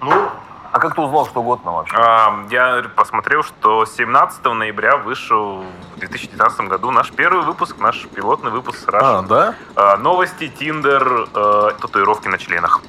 [0.00, 0.30] Ну,
[0.72, 1.94] а как ты узнал, что год нам вообще?
[1.96, 5.64] А, я посмотрел, что 17 ноября вышел
[5.96, 9.18] в 2019 году наш первый выпуск, наш пилотный выпуск с Russian.
[9.18, 9.54] А, да?
[9.76, 12.80] А, новости, Тиндер, э, татуировки на членах.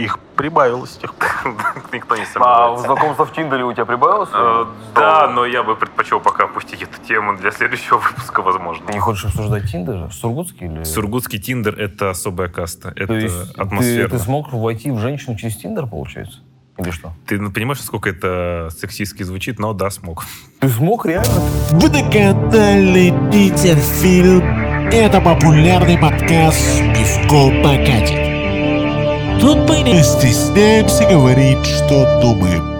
[0.00, 1.28] Их прибавилось с тех пор.
[1.92, 2.86] Никто не А сомневается.
[2.86, 4.30] знакомство в Тиндере у тебя прибавилось?
[4.32, 4.64] Э,
[4.94, 8.86] Да, но я бы предпочел пока опустить эту тему для следующего выпуска, возможно.
[8.86, 10.10] Ты не хочешь обсуждать Тиндер?
[10.10, 10.84] Сургутский или...
[10.84, 12.92] Сургутский Тиндер— это особая каста.
[12.92, 13.28] То Это
[13.58, 14.08] атмосфера.
[14.08, 16.38] ты смог войти в женщину через Тиндер, получается?
[16.78, 17.12] Или что?
[17.26, 20.24] Ты ну, понимаешь, насколько это сексистски звучит, но да, смог.
[20.60, 21.40] Ты смог реально?
[21.72, 24.40] Вы на канале Питер Фильм.
[24.90, 28.19] Это популярный подкаст «Пивко покатит».
[29.40, 32.79] Тут мы не стесняемся говорить, что думаем.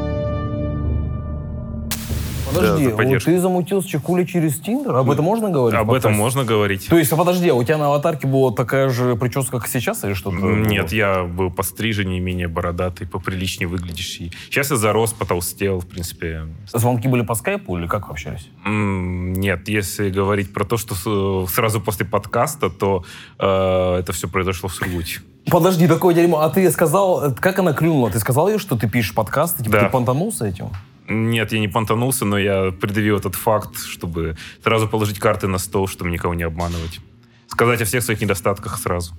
[2.61, 3.31] Подожди, за вот поддержку.
[3.31, 4.95] ты замутил с Чекули через Тиндер?
[4.97, 5.79] Об этом можно говорить?
[5.79, 6.87] Об этом можно говорить.
[6.89, 10.05] То есть, а подожди, а у тебя на аватарке была такая же прическа, как сейчас,
[10.05, 10.37] или что-то?
[10.37, 14.33] Нет, я был постриженнее, менее бородатый, поприличнее выглядящий.
[14.51, 16.47] Сейчас я зарос, потолстел, в принципе.
[16.73, 18.49] Звонки были по скайпу или как общались?
[18.65, 23.05] Нет, если говорить про то, что сразу после подкаста, то
[23.39, 25.21] э, это все произошло в Сургуте.
[25.51, 26.41] Подожди, такое дерьмо.
[26.41, 28.11] А ты сказал, как она клюнула?
[28.11, 29.63] Ты сказал ей, что ты пишешь подкасты?
[29.65, 29.85] Типа Да.
[29.87, 30.69] ты понтанулся этим?
[31.11, 35.89] Нет, я не понтанулся, но я предъявил этот факт, чтобы сразу положить карты на стол,
[35.89, 37.01] чтобы никого не обманывать.
[37.49, 39.13] Сказать о всех своих недостатках сразу.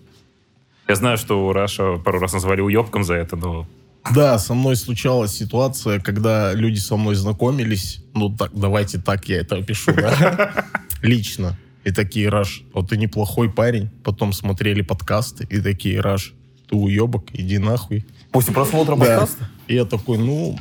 [0.87, 3.67] Я знаю, что Раша пару раз назвали уебком за это, но
[4.15, 8.01] Да, со мной случалась ситуация, когда люди со мной знакомились.
[8.13, 10.65] Ну, так, давайте так я это опишу, да?
[11.01, 11.57] Лично.
[11.83, 13.89] И такие, Раш, вот ты неплохой парень.
[14.03, 16.33] Потом смотрели подкасты и такие, Раш,
[16.69, 18.05] ты уебок, иди нахуй.
[18.31, 18.99] После просмотра Да.
[19.05, 19.49] подкаста?
[19.67, 20.57] И я такой, ну,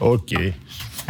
[0.00, 0.54] окей.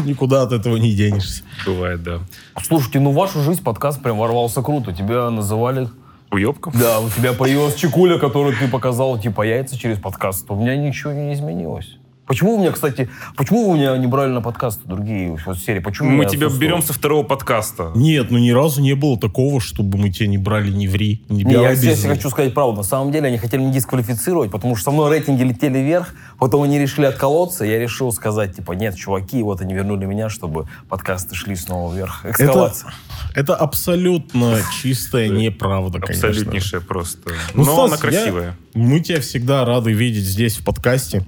[0.05, 1.42] Никуда от этого не денешься.
[1.66, 2.20] бывает, да.
[2.62, 4.92] Слушайте, ну в вашу жизнь подкаст прям ворвался круто.
[4.92, 5.88] Тебя называли...
[6.30, 6.72] Уебком?
[6.78, 10.50] Да, у тебя появилась чекуля, которую ты показал, типа, яйца через подкаст.
[10.50, 11.98] У меня ничего не изменилось.
[12.33, 15.80] Почему у меня, кстати, почему вы меня не брали на подкасты другие серии?
[15.80, 17.93] Почему Мы тебя берем со второго подкаста.
[17.94, 21.22] Нет, ну ни разу не было такого, чтобы мы тебя не брали, не ври.
[21.28, 22.78] Не, Не, я здесь хочу сказать правду.
[22.78, 26.62] На самом деле они хотели меня дисквалифицировать, потому что со мной рейтинги летели вверх, потом
[26.62, 31.34] они решили отколоться, я решил сказать, типа, нет, чуваки, вот они вернули меня, чтобы подкасты
[31.34, 32.25] шли снова вверх.
[32.25, 32.94] Эскалация.
[33.34, 36.31] Это абсолютно чистая неправда, конечно.
[36.31, 37.32] Абсолютнейшая просто.
[37.53, 38.56] Ну, Но Стас, она я- красивая.
[38.72, 41.26] Мы тебя всегда рады видеть здесь, в подкасте.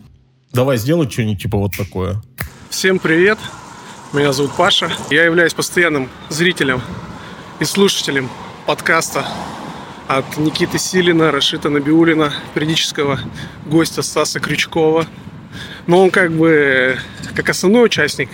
[0.54, 2.22] Давай сделай что-нибудь типа вот такое.
[2.70, 3.40] Всем привет!
[4.12, 4.88] Меня зовут Паша.
[5.10, 6.80] Я являюсь постоянным зрителем
[7.58, 8.30] и слушателем
[8.64, 9.26] подкаста
[10.06, 13.18] от Никиты Силина, Рашита Набиулина, периодического
[13.66, 15.06] гостя Стаса Крючкова.
[15.88, 17.00] Но он как бы
[17.34, 18.28] как основной участник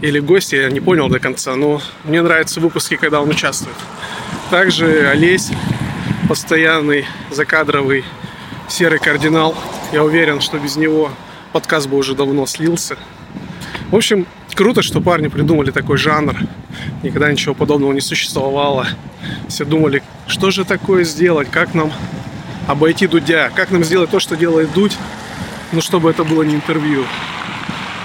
[0.00, 3.76] или гость, я не понял до конца, но мне нравятся выпуски, когда он участвует.
[4.50, 5.52] Также Олесь,
[6.28, 8.04] постоянный закадровый
[8.68, 9.56] серый кардинал.
[9.92, 11.12] Я уверен, что без него
[11.52, 12.96] подкаст бы уже давно слился.
[13.90, 16.36] В общем, круто, что парни придумали такой жанр.
[17.02, 18.86] Никогда ничего подобного не существовало.
[19.48, 21.92] Все думали, что же такое сделать, как нам
[22.66, 24.96] обойти Дудя, как нам сделать то, что делает Дудь,
[25.72, 27.04] ну, чтобы это было не интервью.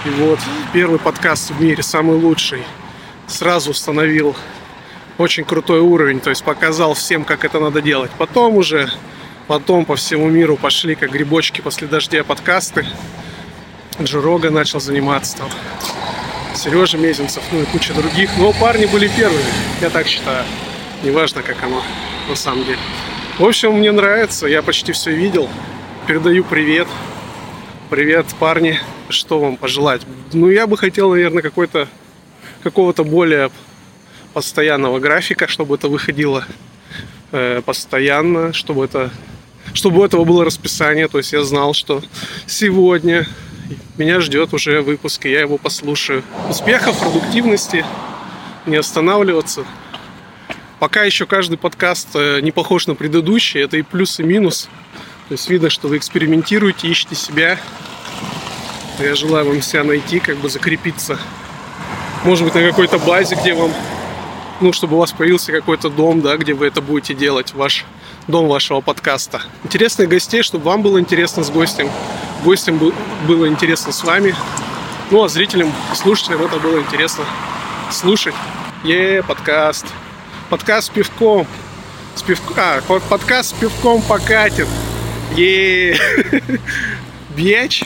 [0.05, 0.39] И вот
[0.73, 2.63] первый подкаст в мире, самый лучший,
[3.27, 4.35] сразу установил
[5.17, 8.11] очень крутой уровень, то есть показал всем, как это надо делать.
[8.17, 8.89] Потом уже,
[9.47, 12.85] потом по всему миру пошли, как грибочки после дождя подкасты.
[14.01, 15.49] Джирога начал заниматься там.
[16.55, 18.29] Сережа Мезенцев, ну и куча других.
[18.37, 19.43] Но парни были первыми,
[19.81, 20.43] я так считаю.
[21.03, 21.83] Неважно, как оно
[22.29, 22.79] на самом деле.
[23.37, 25.49] В общем, мне нравится, я почти все видел.
[26.07, 26.87] Передаю привет.
[27.89, 28.79] Привет, парни.
[29.09, 30.01] Что вам пожелать?
[30.33, 31.87] Ну, я бы хотел, наверное, какой-то
[32.63, 33.51] какого-то более
[34.33, 36.45] постоянного графика, чтобы это выходило
[37.31, 39.11] э, постоянно, чтобы это
[39.73, 42.01] чтобы у этого было расписание, то есть я знал, что
[42.47, 43.27] сегодня
[43.97, 46.23] меня ждет уже выпуск, и я его послушаю.
[46.49, 47.85] Успехов, продуктивности,
[48.65, 49.65] не останавливаться.
[50.79, 54.69] Пока еще каждый подкаст э, не похож на предыдущий, это и плюс, и минус.
[55.27, 57.57] То есть видно, что вы экспериментируете, ищете себя.
[58.99, 61.19] Я желаю вам себя найти, как бы закрепиться.
[62.23, 63.73] Может быть, на какой-то базе, где вам,
[64.61, 67.85] ну, чтобы у вас появился какой-то дом, да, где вы это будете делать, ваш
[68.27, 69.41] дом вашего подкаста.
[69.63, 71.89] Интересных гостей, чтобы вам было интересно с гостем,
[72.43, 72.93] гостям бы-
[73.27, 74.35] было интересно с вами.
[75.11, 77.23] Ну, а зрителям, слушателям это было интересно
[77.91, 78.35] слушать.
[78.83, 79.85] Е, подкаст.
[80.49, 81.47] Подкаст с пивком.
[82.15, 82.41] С пивк...
[82.57, 84.67] А, под- подкаст с пивком покатит.
[85.35, 85.97] Е,
[87.35, 87.83] Бьяч.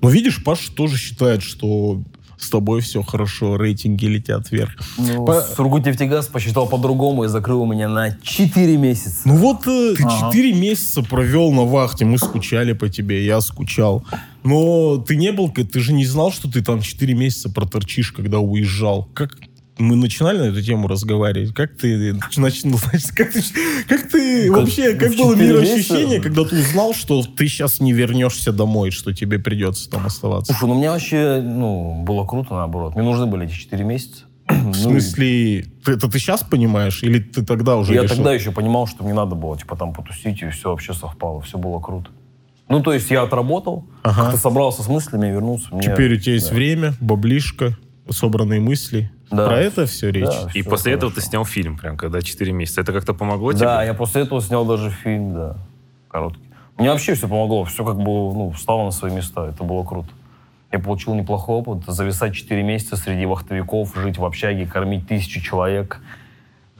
[0.00, 2.00] Но видишь, Паша тоже считает, что
[2.38, 4.74] С тобой все хорошо, рейтинги летят вверх.
[4.96, 9.22] Ну, По- Сургутнефтегаз посчитал по-другому и закрыл меня на 4 месяца.
[9.24, 14.04] Ну вот э, ты четыре месяца провел на вахте, мы скучали по тебе, я скучал.
[14.44, 18.38] Но ты не был, ты же не знал, что ты там четыре месяца проторчишь, когда
[18.38, 19.08] уезжал.
[19.14, 19.36] Как
[19.78, 21.54] мы начинали на эту тему разговаривать?
[21.54, 22.70] Как ты начал,
[23.16, 23.42] как ты,
[23.88, 28.90] как ты вообще, как было мироощущение, когда ты узнал, что ты сейчас не вернешься домой,
[28.90, 30.52] что тебе придется там оставаться?
[30.52, 32.94] Слушай, ну мне вообще, ну, было круто наоборот.
[32.94, 34.24] Мне нужны были эти 4 месяца.
[34.50, 38.16] Ну, В смысле, ты- это ты сейчас понимаешь, или ты тогда уже Я решил?
[38.16, 41.58] тогда еще понимал, что мне надо было, типа, там потусить, и все вообще совпало, все
[41.58, 42.10] было круто.
[42.70, 44.22] Ну, то есть я отработал, Ага.
[44.24, 45.68] как-то собрался с мыслями и вернулся.
[45.72, 46.54] Мне- Теперь у тебя есть да.
[46.54, 47.76] время, баблишка,
[48.10, 49.10] собранные мысли.
[49.30, 49.46] Да.
[49.46, 50.24] Про это все речь?
[50.24, 51.30] Да, И всё после этого ты хорошо.
[51.30, 52.80] снял фильм, прям когда 4 месяца.
[52.80, 53.86] Это как-то помогло Да, тебе?
[53.88, 55.56] я после этого снял даже фильм, да,
[56.08, 56.42] короткий.
[56.78, 60.08] Мне вообще все помогло, все как бы, ну, встало на свои места, это было круто.
[60.70, 66.00] Я получил неплохой опыт, зависать 4 месяца среди вахтовиков, жить в общаге, кормить тысячу человек.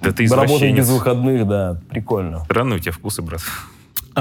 [0.00, 2.44] Да ты Работать без выходных, да, прикольно.
[2.44, 3.40] Странные у тебя вкусы, брат.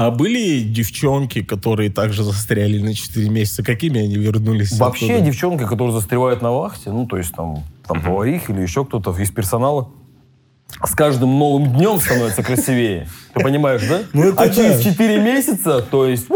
[0.00, 3.64] А были девчонки, которые также застряли на 4 месяца?
[3.64, 4.78] Какими они вернулись?
[4.78, 5.26] Вообще оттуда?
[5.26, 9.32] девчонки, которые застревают на вахте, ну, то есть там, там поварих или еще кто-то из
[9.32, 9.90] персонала,
[10.84, 13.08] с каждым новым днем становится красивее.
[13.34, 14.02] Ты понимаешь, да?
[14.12, 16.28] Ну, а через 4 месяца, то есть,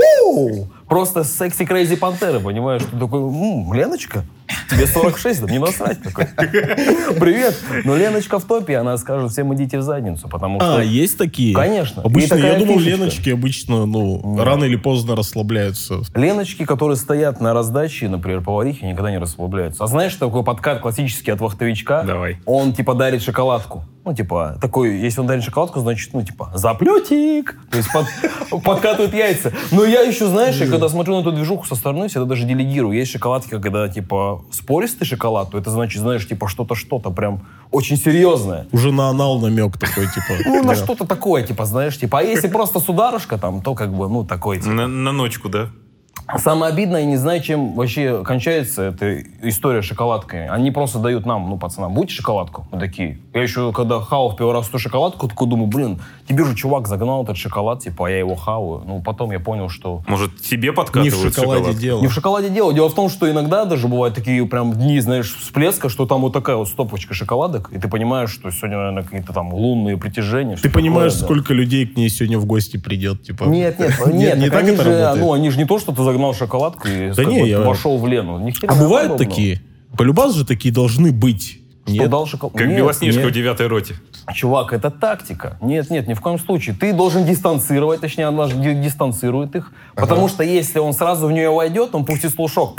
[0.89, 2.83] просто секси крейзи пантера, понимаешь?
[2.91, 4.25] Ты такой, «М, Леночка,
[4.73, 6.27] тебе 46, да мне насрать такой.
[7.19, 7.55] Привет.
[7.85, 10.77] Но Леночка в топе, она скажет, всем идите в задницу, потому что...
[10.79, 11.55] А, есть такие?
[11.55, 12.03] Конечно.
[12.03, 12.79] Обычно, я думал.
[12.79, 16.01] Леночки обычно, ну, рано или поздно расслабляются.
[16.15, 19.85] Леночки, которые стоят на раздаче, например, поварихи, никогда не расслабляются.
[19.85, 22.05] А знаешь, такой подкат классический от вахтовичка?
[22.07, 22.39] Давай.
[22.45, 23.85] Он, типа, дарит шоколадку.
[24.05, 27.57] Ну, типа, такой, если он дарит шоколадку, значит, ну, типа, заплетик.
[27.71, 29.53] То есть под- подкатывает яйца.
[29.71, 32.97] Но я еще, знаешь, я когда смотрю на эту движуху со стороны, всегда даже делегирую.
[32.99, 37.97] Есть шоколадки, когда, типа, спористый шоколад, то это значит, знаешь, типа, что-то, что-то прям очень
[37.97, 38.67] серьезное.
[38.73, 40.43] Уже на анал намек такой, типа.
[40.47, 44.09] Ну, на что-то такое, типа, знаешь, типа, а если просто сударушка там, то как бы,
[44.09, 45.69] ну, такой, типа, На, на ночку, да?
[46.39, 50.49] Самое обидное, я не знаю, чем вообще кончается эта история с шоколадками.
[50.49, 52.67] Они просто дают нам, ну, пацанам, будете шоколадку?
[52.73, 53.19] Мы такие.
[53.35, 56.89] Я еще, когда хавал в первый раз эту шоколадку, такой думаю, блин, тебе же чувак
[56.89, 58.83] загнал этот шоколад, типа, а я его хаваю.
[58.87, 60.03] Ну, потом я понял, что...
[60.07, 61.79] Может, тебе Не подкатывают в шоколаде шоколад?
[61.79, 62.01] дело.
[62.01, 62.73] Не в шоколаде дело.
[62.73, 66.33] Дело в том, что иногда даже бывают такие прям дни, знаешь, всплеска, что там вот
[66.33, 70.57] такая вот стопочка шоколадок, и ты понимаешь, что сегодня, наверное, какие-то там лунные притяжения.
[70.57, 71.35] Ты понимаешь, такое, да.
[71.35, 73.45] сколько людей к ней сегодня в гости придет, типа.
[73.45, 75.17] Нет, нет, нет, не так они же, работает.
[75.17, 78.07] ну, они же не то, что ты загнал шоколадку и Да не, я- вошел в
[78.07, 78.39] Лену.
[78.39, 79.19] Ни А бывают подобного.
[79.19, 79.63] такие?
[79.97, 81.59] Полюбас же такие должны быть.
[81.85, 82.11] Что Нет?
[82.11, 82.55] дал шоколад?
[82.57, 83.31] Как Нет, Белоснежка нет.
[83.31, 83.95] в девятой роте.
[84.33, 85.59] Чувак, это тактика.
[85.61, 86.77] Нет, нет, ни в коем случае.
[86.79, 89.73] Ты должен дистанцировать, точнее, она дистанцирует их.
[89.97, 92.79] Потому что если он сразу в нее войдет, он пустит слушок.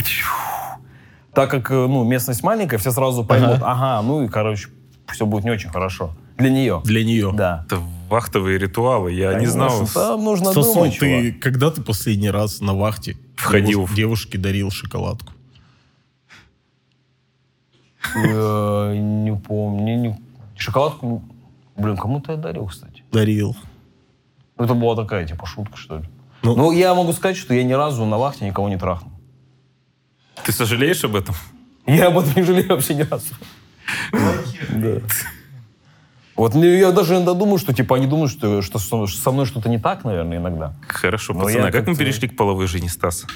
[1.33, 4.69] Так как, э, ну, местность маленькая, все сразу поймут, ага, ну и, короче,
[5.11, 6.11] все будет не очень хорошо.
[6.37, 6.81] Для нее.
[6.83, 7.31] Для нее.
[7.33, 7.63] Да.
[7.67, 9.11] Это вахтовые ритуалы.
[9.13, 9.69] Я не знал.
[9.69, 11.39] Конечно, Там нужно Сосун, думать, ты чувак.
[11.41, 13.83] когда ты последний раз на вахте Входил.
[13.85, 15.31] девуш- девушке дарил шоколадку?
[18.15, 19.97] Э, Не помню.
[19.97, 20.19] не-
[20.57, 21.23] Шоколадку,
[21.77, 23.03] блин, кому-то я дарил, кстати.
[23.11, 23.55] Дарил.
[24.57, 26.03] Это была такая, типа, шутка, что ли.
[26.43, 29.11] Ну- Ну, я могу сказать, что я ни разу на вахте никого не трахнул.
[30.45, 31.35] Ты сожалеешь об этом?
[31.87, 33.33] Я об этом не жалею вообще ни разу.
[34.11, 34.99] Да.
[36.35, 39.69] Вот ну, я даже иногда думаю, что типа они думают, что, что со мной что-то
[39.69, 40.73] не так, наверное, иногда.
[40.87, 43.27] Хорошо, Ну, пацаны, я а как мы перешли к половой жизни Стаса?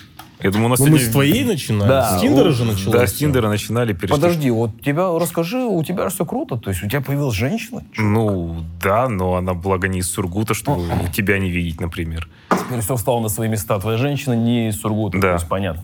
[0.42, 1.90] Я думаю, у нас Ну, мы сегодня- с твоей начинали.
[1.90, 2.18] Да.
[2.18, 3.00] С Тиндера же началось.
[3.00, 3.14] Да, с.
[3.14, 4.10] Тиндера начинали, перешли.
[4.16, 8.64] Подожди, вот тебя расскажи, у тебя все круто, то есть у тебя появилась женщина, Ну,
[8.82, 12.30] да, но она, благо, не из Сургута, чтобы тебя не видеть, например.
[12.52, 13.80] теперь все встало на свои места.
[13.80, 15.28] Твоя женщина не из Сургута, Да.
[15.30, 15.84] то есть понятно.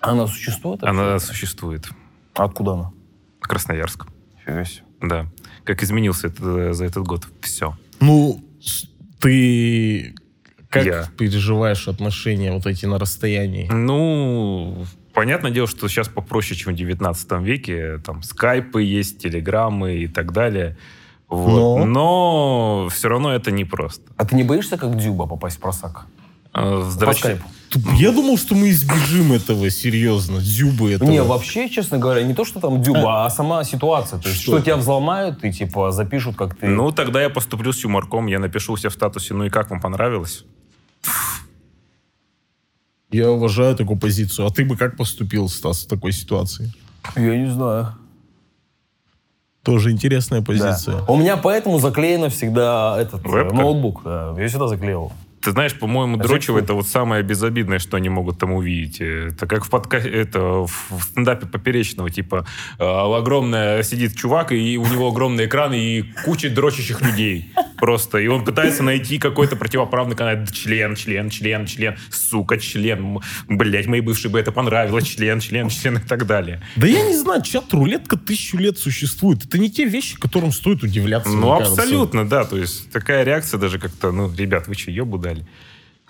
[0.00, 0.82] Она существует?
[0.82, 1.26] Она вообще?
[1.26, 1.88] существует.
[2.34, 2.90] Откуда она?
[3.40, 4.06] Красноярск.
[4.44, 4.82] Фига себе.
[5.00, 5.26] Да.
[5.64, 7.26] Как изменился это- за этот год.
[7.40, 7.76] Все.
[8.00, 8.42] Ну,
[9.20, 10.14] ты
[10.68, 11.08] как Я.
[11.18, 13.68] переживаешь отношения вот эти на расстоянии?
[13.70, 17.98] Ну, понятное дело, что сейчас попроще, чем в 19 веке.
[17.98, 20.76] Там скайпы есть, телеграммы и так далее.
[21.28, 21.84] Вот.
[21.84, 21.84] Но?
[21.84, 24.02] Но все равно это непросто.
[24.16, 26.06] А ты не боишься, как Дзюба, попасть в просак?
[26.52, 27.20] А, здрасте.
[27.20, 27.44] скайпу.
[27.96, 31.08] Я думал, что мы избежим этого, серьезно, зюбы этого.
[31.08, 34.18] Не, вообще, честно говоря, не то, что там Дзюба, а сама ситуация.
[34.18, 34.52] То есть, Что?
[34.58, 36.66] что тебя взломают и, типа, запишут, как ты...
[36.66, 39.70] Ну, тогда я поступлю с юморком, я напишу у себя в статусе, ну и как
[39.70, 40.44] вам понравилось?
[43.10, 44.46] Я уважаю такую позицию.
[44.46, 46.72] А ты бы как поступил, Стас, в такой ситуации?
[47.16, 47.94] Я не знаю.
[49.62, 50.46] Тоже интересная Да.
[50.46, 51.02] позиция.
[51.08, 53.54] У меня поэтому заклеено всегда этот э, Вебка?
[53.54, 54.02] ноутбук.
[54.04, 54.34] Да.
[54.38, 55.12] Я всегда заклеивал.
[55.42, 59.00] Ты знаешь, по-моему, дрочево это вот самое безобидное, что они могут там увидеть.
[59.00, 59.96] Это как в подка...
[59.96, 62.46] это в стендапе поперечного, типа
[62.78, 68.18] э, огромная сидит чувак, и у него огромный экран и куча дрочащих людей просто.
[68.18, 70.46] И он пытается найти какой-то противоправный канал.
[70.52, 73.18] Член, член, член, член, сука, член.
[73.48, 75.04] Блять, моей бывшей бы это понравилось.
[75.04, 76.62] Член, член, член и так далее.
[76.76, 79.44] Да я не знаю, чат-рулетка тысячу лет существует.
[79.44, 81.30] Это не те вещи, которым стоит удивляться.
[81.30, 81.82] Ну, кажется.
[81.82, 82.44] абсолютно, да.
[82.44, 85.44] То есть такая реакция даже как-то, ну, ребят, вы что, ебу actuelle.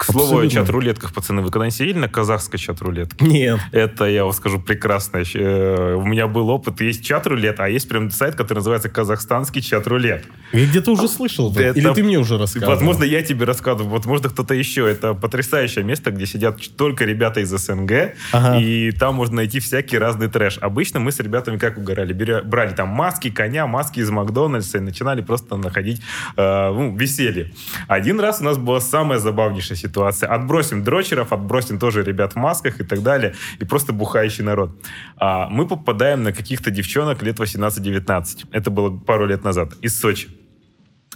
[0.02, 3.25] К слову о чат-рулетках, пацаны, вы когда-нибудь сидели на казахской чат-рулетке?
[3.25, 3.61] Нет.
[3.71, 5.23] Это, я вам скажу, прекрасно.
[5.35, 6.80] Э, У меня был опыт.
[6.80, 10.25] Есть чат-рулет, а есть прям сайт, который называется казахстанский чат-рулет.
[10.52, 11.78] Я где-то уже слышал это.
[11.78, 12.75] Или ты мне уже рассказывал?
[12.75, 14.90] Возможно, я тебе рассказываю, возможно, кто-то еще.
[14.90, 18.59] Это потрясающее место, где сидят только ребята из СНГ, Ага.
[18.59, 20.59] и там можно найти всякий разный трэш.
[20.61, 22.12] Обычно мы с ребятами как угорали?
[22.42, 26.02] Брали там маски, коня, маски из Макдональдса и начинали просто находить
[26.37, 27.52] э, ну, веселье.
[27.87, 29.91] Один раз у нас была самая забавнейшая ситуация.
[30.00, 34.70] Отбросим дрочеров, отбросим тоже ребят в масках и так далее, и просто бухающий народ.
[35.16, 38.46] А, мы попадаем на каких-то девчонок лет 18-19.
[38.52, 40.28] Это было пару лет назад, из Сочи.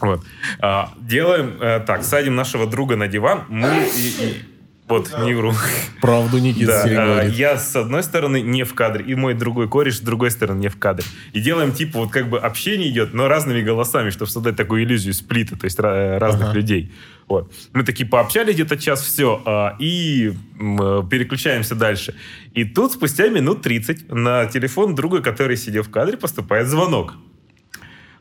[0.01, 0.23] Вот.
[0.61, 4.56] А, делаем э, так, садим нашего друга на диван, мы и, и-
[4.89, 5.53] вот, не вру.
[6.01, 9.97] Правду Никита Да, а, я с одной стороны не в кадре, и мой другой кореш
[9.97, 11.05] с другой стороны не в кадре.
[11.33, 15.13] И делаем типа вот как бы общение идет, но разными голосами, чтобы создать такую иллюзию
[15.15, 16.57] сплита, то есть ра- разных Ага.
[16.59, 16.93] людей.
[17.29, 17.53] Вот.
[17.73, 22.15] Мы такие пообщались где-то час, все, а, и м, э, переключаемся дальше.
[22.55, 27.15] И тут спустя минут 30 на телефон друга, который сидел в кадре, поступает звонок.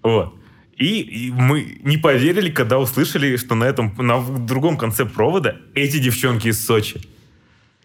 [0.01, 0.33] Вот.
[0.77, 5.99] И, и мы не поверили, когда услышали, что на этом, на другом конце провода эти
[5.99, 7.01] девчонки из Сочи.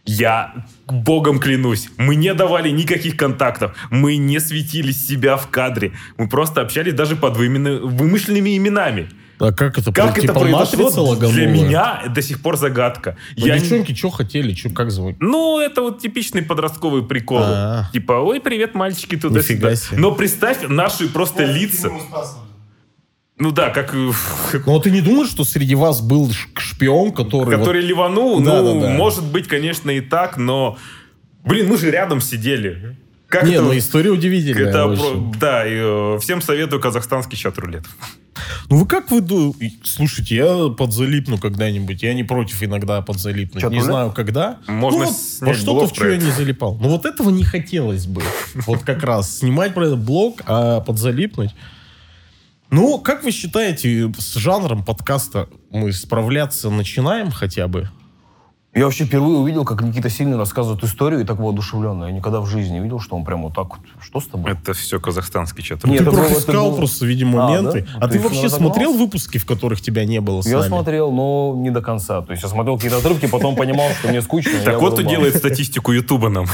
[0.07, 6.29] Я богом клянусь, мы не давали никаких контактов, мы не светили себя в кадре, мы
[6.29, 9.11] просто общались даже под вымышленными именами.
[9.39, 9.93] А как это?
[9.93, 11.35] Как типа это матрица произошло, лаганула?
[11.35, 13.17] для меня до сих пор загадка.
[13.37, 14.53] Ну, Я не- девчонки что хотели?
[14.53, 15.17] Чё, как зовут?
[15.21, 17.41] ну, это вот типичный подростковый прикол.
[17.41, 17.85] А.
[17.93, 19.75] Типа, ой, привет, мальчики, туда-сюда.
[19.93, 21.91] Но представь наши просто лица.
[23.41, 24.11] Ну да, как, э,
[24.53, 27.57] как- Ну, а ты не думаешь, что среди вас был шпион, который...
[27.57, 28.41] вот- который ливанул.
[28.41, 28.93] Да, ну, да, да.
[28.95, 30.77] может быть, конечно, и так, но...
[31.43, 32.97] Блин, мы же рядом сидели.
[33.29, 33.63] Как Не, это?
[33.63, 35.33] ну история удивительная это очень.
[35.39, 37.85] да, и, э, всем советую казахстанский чат-рулет.
[38.69, 39.23] Ну вы как вы...
[39.85, 42.03] Слушайте, я подзалипну когда-нибудь.
[42.03, 43.63] Я не против иногда подзалипнуть.
[43.63, 43.91] Чё, не рулет?
[43.91, 44.59] знаю, когда.
[44.67, 46.77] Можно ну, вот во что-то, в что я не залипал.
[46.81, 48.23] Но вот этого не хотелось бы.
[48.67, 49.39] Вот как раз.
[49.39, 51.53] Снимать про этот блог, а подзалипнуть.
[52.71, 57.89] Ну, как вы считаете, с жанром подкаста мы справляться начинаем хотя бы?
[58.73, 62.05] Я вообще впервые увидел, как Никита Сильный рассказывает историю и так воодушевленно.
[62.05, 63.81] Я никогда в жизни не видел, что он прям вот так вот.
[64.01, 64.53] Что с тобой?
[64.53, 67.49] Это все казахстанский чат Нет, ты это просто было- это искал было- просто, видимо, А,
[67.49, 67.81] моменты.
[67.93, 67.99] да?
[67.99, 70.69] А Ты ты их вообще смотрел выпуски, в которых тебя не было с Я нами?
[70.69, 72.23] смотрел, но не до конца.
[72.23, 74.53] То есть я смотрел какие-то отрывки, потом понимал, что мне скучно.
[74.65, 76.47] Так вот, кто делает статистику Ютуба нам.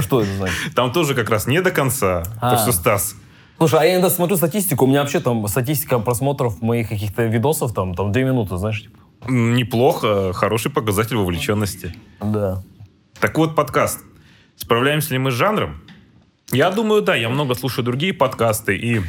[0.00, 0.56] Что это значит?
[0.74, 2.22] Там тоже как раз не до конца.
[2.40, 2.56] А.
[2.56, 3.14] То, что Стас.
[3.58, 7.72] Слушай, а я иногда смотрю статистику, у меня вообще там статистика просмотров моих каких-то видосов,
[7.72, 8.98] там, там две минуты, знаешь, типа.
[9.28, 11.94] Неплохо, хороший показатель вовлеченности.
[12.20, 12.62] Да.
[13.18, 14.00] Так вот, подкаст.
[14.56, 15.80] Справляемся ли мы с жанром?
[16.52, 17.14] Я думаю, да.
[17.14, 19.00] Я много слушаю другие подкасты, и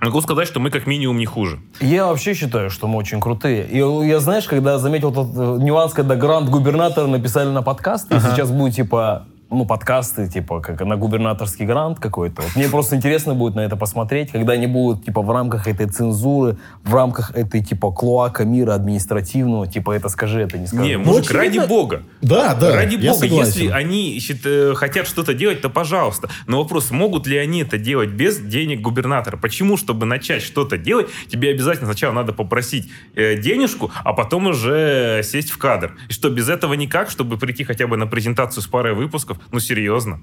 [0.00, 1.58] могу сказать, что мы как минимум не хуже.
[1.80, 3.66] Я вообще считаю, что мы очень крутые.
[3.66, 8.20] И я, знаешь, когда заметил тот э, нюанс, когда грант губернатора написали на подкасты, и
[8.20, 12.42] сейчас будет, типа, ну, подкасты, типа, как на губернаторский грант какой-то.
[12.42, 15.86] Вот мне просто интересно будет на это посмотреть, когда они будут, типа, в рамках этой
[15.86, 20.82] цензуры, в рамках этой, типа, клоака мира административного, типа, это скажи, это не скажи.
[20.82, 22.02] Не, Ну, мужик, очевидно- ради бога.
[22.20, 23.46] Да, да, Ради я бога, согласен.
[23.46, 26.28] если они счит- э, хотят что-то делать, то пожалуйста.
[26.46, 29.38] Но вопрос, могут ли они это делать без денег губернатора?
[29.38, 35.22] Почему, чтобы начать что-то делать, тебе обязательно сначала надо попросить э, денежку, а потом уже
[35.24, 35.96] сесть в кадр?
[36.08, 39.37] И что, без этого никак, чтобы прийти хотя бы на презентацию с парой выпусков?
[39.52, 40.20] Ну, серьезно.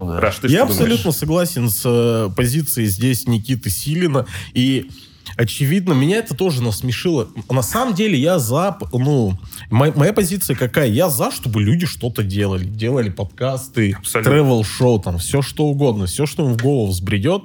[0.00, 0.20] Ну да.
[0.20, 1.16] Раш, ты Я что абсолютно думаешь?
[1.18, 4.26] согласен с э, позицией здесь Никиты Силина.
[4.54, 4.90] И
[5.36, 7.28] очевидно, меня это тоже насмешило.
[7.50, 8.78] На самом деле я за...
[8.92, 9.38] Ну,
[9.70, 10.88] моя, моя позиция какая?
[10.88, 12.64] Я за, чтобы люди что-то делали.
[12.64, 16.06] Делали подкасты, тревел-шоу, там, все что угодно.
[16.06, 17.42] Все, что им в голову взбредет.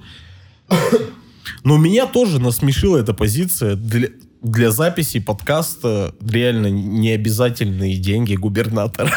[1.63, 3.75] Но меня тоже насмешила эта позиция.
[3.75, 4.09] Для,
[4.41, 9.11] для записи подкаста реально не обязательные деньги губернатора.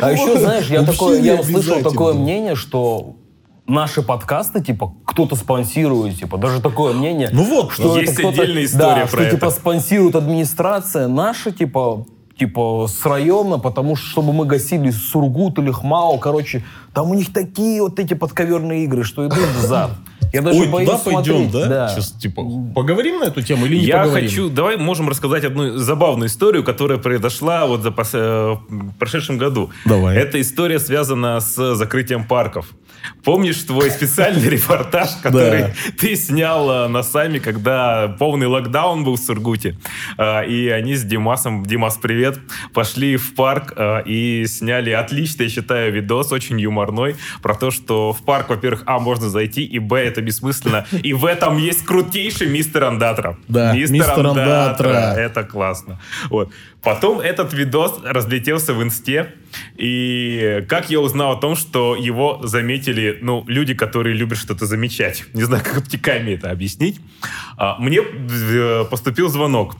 [0.00, 3.16] А еще, знаешь, я, такое, я услышал такое мнение, что
[3.66, 7.30] наши подкасты, типа, кто-то спонсирует, типа, даже такое мнение.
[7.32, 9.50] Ну вот, что есть это отдельная история да, про что, типа, это.
[9.50, 12.06] спонсирует администрация наша, типа,
[12.38, 17.32] типа, с района, потому что, чтобы мы гасили Сургут или Хмао, короче, там у них
[17.32, 19.90] такие вот эти подковерные игры, что идут за.
[20.34, 21.68] Я даже Ой, боюсь туда пойдем, смотреть.
[21.68, 21.88] да?
[21.88, 22.42] Сейчас, типа,
[22.74, 24.28] поговорим на эту тему или не Я поговорим?
[24.28, 29.38] хочу, давай можем рассказать одну забавную историю, которая произошла вот за пос- э, в прошедшем
[29.38, 29.70] году.
[29.86, 30.16] Давай.
[30.16, 32.66] Эта история связана с закрытием парков.
[33.22, 35.66] Помнишь твой специальный репортаж, который
[35.98, 39.76] ты снял э, на сами, когда полный локдаун был в Сургуте,
[40.18, 42.38] Э, и они с Димасом, Димас, привет,
[42.72, 48.12] пошли в парк э, и сняли отличный, я считаю, видос, очень юморной, про то, что
[48.12, 52.48] в парк, во-первых, а, можно зайти, и, б, это бессмысленно, и в этом есть крутейший
[52.48, 53.36] мистер Андатра.
[53.48, 55.14] Да, мистер Андатра.
[55.16, 56.00] Это классно.
[56.30, 56.52] Вот.
[56.82, 59.34] Потом этот видос разлетелся в инсте,
[59.76, 65.24] и как я узнал о том, что его заметили, ну, люди, которые любят что-то замечать.
[65.34, 67.00] Не знаю, как обтеками это объяснить.
[67.56, 69.76] А, Мне э, поступил звонок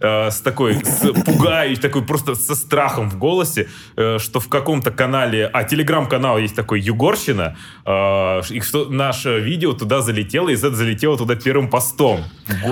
[0.00, 4.90] э, с такой, с пугающей, такой просто со страхом в голосе, э, что в каком-то
[4.90, 10.70] канале, а телеграм-канал есть такой Югорщина, э, и что наше видео туда залетело, и Z
[10.72, 12.24] залетело туда первым постом.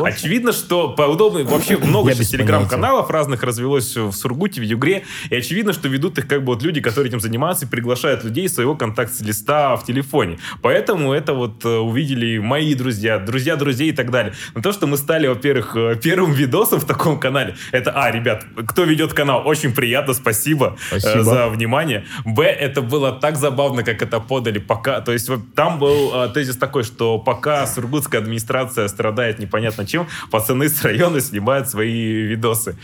[0.05, 5.37] Очевидно, что по удобной, вообще много сейчас телеграм-каналов разных развелось в Сургуте, в Югре, и
[5.37, 8.55] очевидно, что ведут их как бы вот люди, которые этим занимаются, и приглашают людей из
[8.55, 10.39] своего контакт-листа в телефоне.
[10.63, 14.33] Поэтому это вот э, увидели мои друзья, друзья друзей и так далее.
[14.55, 18.85] Но то, что мы стали, во-первых, первым видосом в таком канале, это, а, ребят, кто
[18.85, 21.25] ведет канал, очень приятно, спасибо, э, Спасибо.
[21.25, 22.05] за внимание.
[22.25, 26.29] Б, это было так забавно, как это подали, пока, то есть вот там был э,
[26.33, 32.77] тезис такой, что пока сургутская администрация страдает непонятно чем, пацаны с района снимают свои видосы.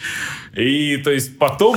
[0.55, 1.77] И то есть потом,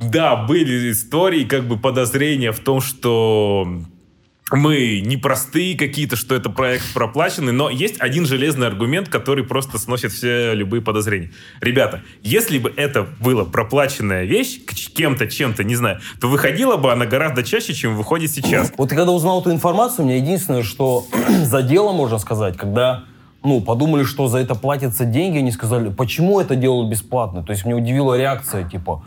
[0.00, 3.82] да, были истории, как бы подозрения в том, что
[4.50, 10.12] мы непростые какие-то, что это проект проплаченный, но есть один железный аргумент, который просто сносит
[10.12, 11.30] все любые подозрения.
[11.60, 14.60] Ребята, если бы это была проплаченная вещь,
[14.94, 18.72] кем-то, чем-то, не знаю, то выходила бы она гораздо чаще, чем выходит сейчас.
[18.76, 21.06] Вот когда узнал эту информацию, у меня единственное, что
[21.44, 23.04] задело, можно сказать, когда
[23.44, 27.42] ну, подумали, что за это платятся деньги, они сказали, почему это делают бесплатно?
[27.44, 29.04] То есть меня удивила реакция, типа,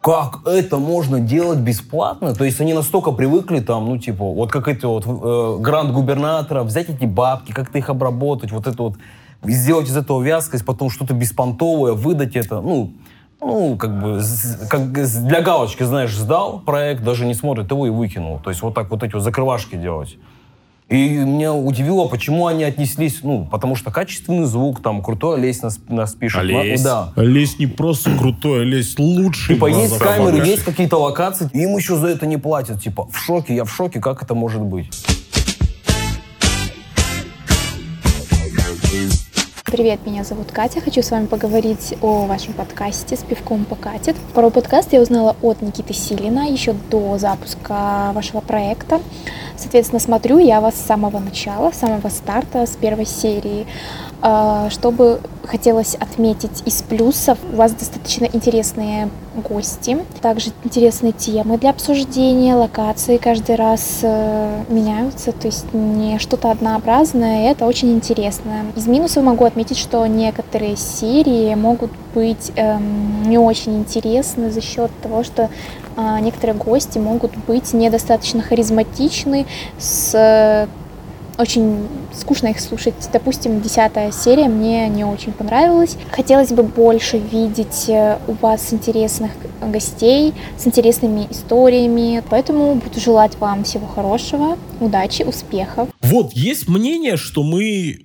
[0.00, 2.34] как это можно делать бесплатно?
[2.34, 6.62] То есть они настолько привыкли там, ну, типа, вот как эти вот э, грант губернатора,
[6.62, 8.94] взять эти бабки, как-то их обработать, вот это вот,
[9.42, 12.92] сделать из этого вязкость, потом что-то беспонтовое, выдать это, ну,
[13.42, 14.20] ну, как бы,
[14.68, 18.38] как для галочки, знаешь, сдал проект, даже не смотрит его и выкинул.
[18.38, 20.18] То есть вот так вот эти вот закрывашки делать.
[20.90, 25.78] И меня удивило, почему они отнеслись, ну, потому что качественный звук, там, крутой Олесь нас,
[25.88, 26.40] нас пишет.
[26.40, 26.82] Олесь.
[26.82, 27.12] Да.
[27.14, 29.54] Лесь не просто крутой, а Лесь лучший.
[29.54, 32.82] Типа есть камеры, есть какие-то локации, и им еще за это не платят.
[32.82, 34.90] Типа, в шоке, я в шоке, как это может быть?
[39.70, 40.80] Привет, меня зовут Катя.
[40.80, 44.16] Хочу с вами поговорить о вашем подкасте «С пивком покатит».
[44.34, 49.00] Про подкаст я узнала от Никиты Силина еще до запуска вашего проекта.
[49.60, 53.66] Соответственно, смотрю я вас с самого начала, с самого старта, с первой серии.
[54.22, 61.70] А, Чтобы хотелось отметить из плюсов, у вас достаточно интересные гости, также интересные темы для
[61.70, 68.66] обсуждения, локации каждый раз э, меняются, то есть не что-то однообразное, это очень интересно.
[68.76, 74.90] Из минусов могу отметить, что некоторые серии могут быть эм, не очень интересны за счет
[75.02, 75.48] того, что
[76.20, 79.46] некоторые гости могут быть недостаточно харизматичны,
[79.78, 80.68] с
[81.40, 82.94] очень скучно их слушать.
[83.12, 85.96] Допустим, десятая серия мне не очень понравилась.
[86.10, 89.30] Хотелось бы больше видеть э, у вас интересных
[89.62, 92.22] гостей с интересными историями.
[92.28, 95.88] Поэтому буду желать вам всего хорошего, удачи, успехов.
[96.02, 98.00] Вот, есть мнение, что мы...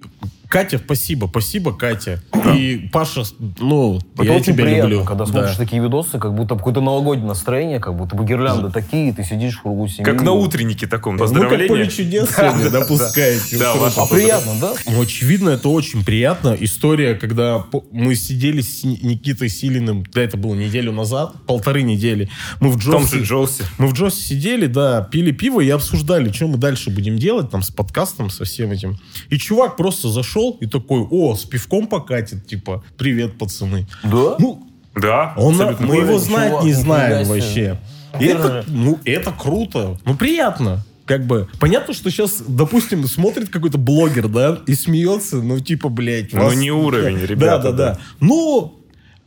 [0.56, 2.22] Катя, спасибо, спасибо, Катя.
[2.56, 3.24] И Паша,
[3.60, 5.04] ну, Это я очень тебя приятно, люблю.
[5.06, 5.32] когда Да.
[5.32, 9.56] смотришь такие видосы, как будто какое-то новогоднее настроение, как будто бы гирлянды такие, ты сидишь
[9.58, 10.06] в кругу семьи.
[10.06, 11.68] Как на утреннике таком, Вы Ну, как поздравления.
[11.68, 13.58] поле чудес сегодня допускаете.
[13.58, 14.74] Да, А приятно, да?
[14.88, 16.56] Ну, очевидно, это очень приятно.
[16.58, 22.30] История, когда мы сидели с Ни- Никитой Силиным, да, это было неделю назад, полторы недели.
[22.62, 23.64] Мы в Джосе, же Джоусе.
[23.78, 27.62] мы в Джосе сидели, да, пили пиво и обсуждали, что мы дальше будем делать, там,
[27.62, 28.98] с подкастом, со всем этим.
[29.30, 33.88] И чувак просто зашел и такой, о, с пивком покатит, типа, привет, пацаны.
[34.04, 34.36] Да?
[34.40, 37.80] Ну, Да, он, мы его Ой, знать чувак, не нифига знаем вообще.
[38.20, 39.98] И это, ну, это круто.
[40.06, 40.84] Ну, приятно.
[41.06, 46.34] Как бы, понятно, что сейчас, допустим, смотрит какой-то блогер, да, и смеется, ну, типа, блядь.
[46.34, 48.00] Ну, вас- не уровень, Да, ребята, да, да.
[48.20, 48.74] Но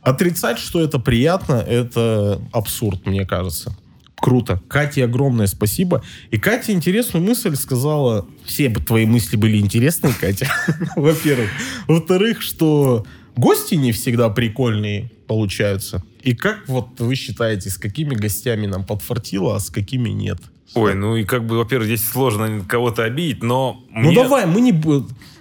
[0.01, 3.73] отрицать, что это приятно, это абсурд, мне кажется.
[4.21, 4.61] Круто.
[4.67, 6.03] Кате огромное спасибо.
[6.31, 8.27] И Катя интересную мысль сказала.
[8.45, 10.47] Все твои мысли были интересные, Катя.
[10.95, 11.49] Во-первых.
[11.87, 13.05] Во-вторых, что
[13.35, 16.03] гости не всегда прикольные получаются.
[16.21, 20.39] И как вот вы считаете, с какими гостями нам подфартило, а с какими нет?
[20.75, 24.61] Ой, ну и как бы, во-первых, здесь сложно кого-то обидеть, но Ну мне- давай, мы
[24.61, 24.71] не,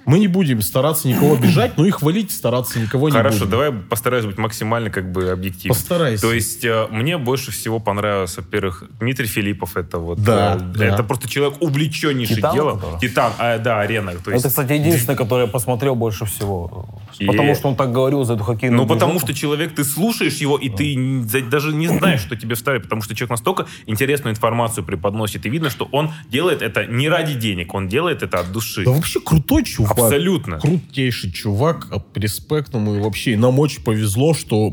[0.08, 3.50] мы не будем стараться никого обижать, но и хвалить стараться никого не Хорошо, будем.
[3.50, 5.76] давай постараюсь быть максимально как бы объективным.
[5.76, 6.22] Постарайся.
[6.22, 9.76] То есть э, мне больше всего понравился, во-первых, Дмитрий Филиппов.
[9.76, 10.84] Это вот Да, э, да.
[10.86, 12.78] это просто человек увлеченнейший Титан, делом.
[12.80, 13.00] который?
[13.00, 14.12] Титан, а, да, арена.
[14.12, 16.88] То есть, Это, кстати, единственное, которое я посмотрел больше всего.
[17.18, 20.36] И- Потому что он так говорил за эту хоккейную Ну, потому что человек, ты слушаешь
[20.36, 23.66] его, и ты н- за- даже не знаешь, что тебе вставить, потому что человек настолько
[23.86, 28.40] интересную информацию преподносит, и видно, что он делает это не ради денег, он делает это
[28.40, 28.84] от души.
[28.84, 29.97] Да вообще крутой чувак.
[30.04, 30.58] Абсолютно.
[30.58, 32.96] Крутейший чувак, а, респект ему.
[32.96, 34.72] И вообще нам очень повезло, что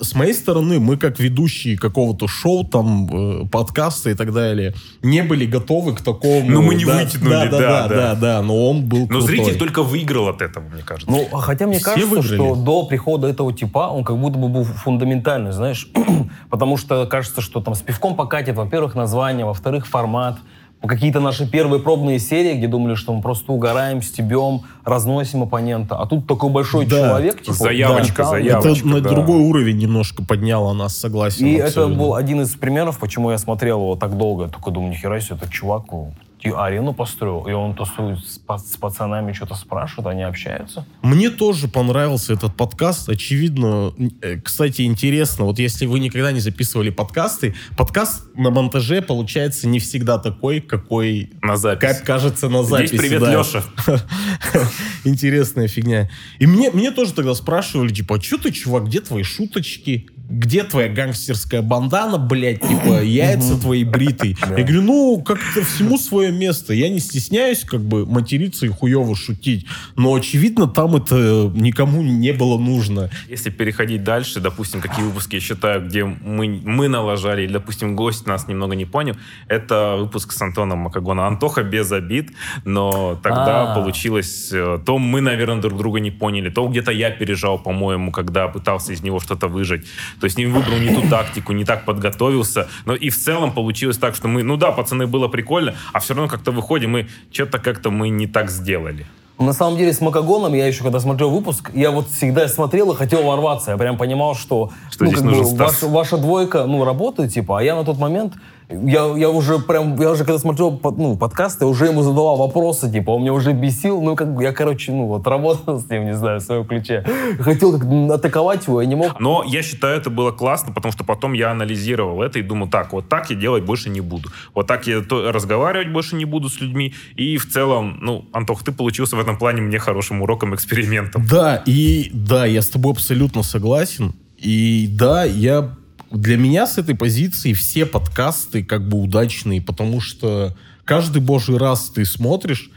[0.00, 5.22] с моей стороны мы, как ведущие какого-то шоу, там, э, подкаста и так далее, не
[5.22, 6.48] были готовы к такому...
[6.48, 7.94] Ну, мы не да, вытянули, да, да, да, да, да.
[7.94, 9.28] да, да, но он был Но крутой.
[9.28, 11.10] зритель только выиграл от этого, мне кажется.
[11.10, 12.36] Ну, а хотя мне Все кажется, выиграли.
[12.36, 15.88] что до прихода этого типа он как будто бы был фундаментальный, знаешь.
[16.50, 20.38] Потому что кажется, что там с пивком покатит, во-первых, название, во-вторых, формат.
[20.86, 25.96] Какие-то наши первые пробные серии, где думали, что мы просто угораем, стебем, разносим оппонента.
[25.96, 26.96] А тут такой большой Да.
[26.96, 27.40] человек.
[27.40, 28.68] Типа, Заявочка, да, заявочка.
[28.78, 29.10] Это на да.
[29.10, 31.46] другой уровень немножко подняло нас, согласен.
[31.46, 31.98] И это абсолютно.
[31.98, 34.44] был один из примеров, почему я смотрел его так долго.
[34.44, 36.12] Я такой думаю, нихера себе, этот чувак ну,
[36.44, 40.84] и арену построил, и он тусует с, с пацанами, что-то спрашивает, они общаются.
[41.00, 43.08] Мне тоже понравился этот подкаст.
[43.08, 49.66] Очевидно, э, кстати, интересно, вот если вы никогда не записывали подкасты, подкаст на монтаже получается
[49.66, 51.80] не всегда такой, какой На запись.
[51.80, 52.88] как кажется на записи.
[52.88, 53.32] Здесь привет, да.
[53.32, 53.62] Леша.
[55.04, 56.10] Интересная фигня.
[56.38, 60.10] И мне, мне тоже тогда спрашивали, типа, а что ты, чувак, где твои шуточки?
[60.26, 64.36] Где твоя гангстерская бандана, блядь, типа, яйца твои бритые?
[64.56, 66.72] Я говорю, ну, как-то всему свое место.
[66.72, 69.66] Я не стесняюсь, как бы, материться и хуево шутить.
[69.96, 73.10] Но, очевидно, там это никому не было нужно.
[73.28, 78.26] Если переходить дальше, допустим, какие выпуски я считаю, где мы, мы налажали, или, допустим, гость
[78.26, 79.16] нас немного не понял,
[79.48, 81.26] это выпуск с Антоном Макагона.
[81.26, 82.30] Антоха без обид,
[82.64, 83.74] но тогда А.
[83.74, 84.48] получилось...
[84.52, 88.92] э, То мы, наверное, друг друга не поняли, то где-то я пережал, по-моему, когда пытался
[88.94, 89.84] из него что-то выжать.
[90.20, 92.68] То есть не выбрал не ту тактику, не так подготовился.
[92.84, 94.42] Но и в целом получилось так, что мы...
[94.42, 98.26] Ну да, пацаны, было прикольно, а все равно как-то выходим, и что-то как-то мы не
[98.26, 99.06] так сделали.
[99.38, 102.96] На самом деле с Макагоном я еще когда смотрел выпуск, я вот всегда смотрел и
[102.96, 103.72] хотел ворваться.
[103.72, 105.82] Я прям понимал, что, Что ну, здесь как бы нужен Стас.
[105.82, 108.34] ваша, ваша двойка ну, работает, типа, а я на тот момент,
[108.68, 112.36] я, я уже прям, я уже когда смотрел под- ну, подкаст, я уже ему задавал
[112.36, 115.88] вопросы, типа, он меня уже бесил, ну, как бы я, короче, ну, вот работал с
[115.90, 117.04] ним, не знаю, в своем ключе.
[117.40, 117.74] Хотел
[118.12, 119.20] атаковать его, я не мог.
[119.20, 122.92] Но я считаю, это было классно, потому что потом я анализировал это и думал, так,
[122.92, 124.28] вот так я делать больше не буду.
[124.54, 126.94] Вот так я то- разговаривать больше не буду с людьми.
[127.16, 131.26] И в целом, ну, Антох, ты получился в этом плане мне хорошим уроком, экспериментом.
[131.30, 134.12] Да, и да, я с тобой абсолютно согласен.
[134.38, 135.70] И да, я
[136.10, 141.90] для меня с этой позиции все подкасты как бы удачные, потому что каждый божий раз
[141.90, 142.70] ты смотришь,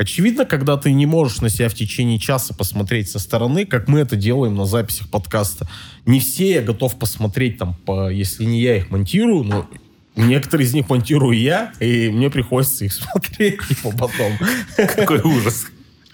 [0.00, 3.98] Очевидно, когда ты не можешь на себя в течение часа посмотреть со стороны, как мы
[3.98, 5.68] это делаем на записях подкаста,
[6.06, 9.68] не все я готов посмотреть, там, по, если не я их монтирую, но
[10.16, 14.38] некоторые из них монтирую я, и мне приходится их смотреть типа, потом.
[14.74, 15.66] Какой ужас.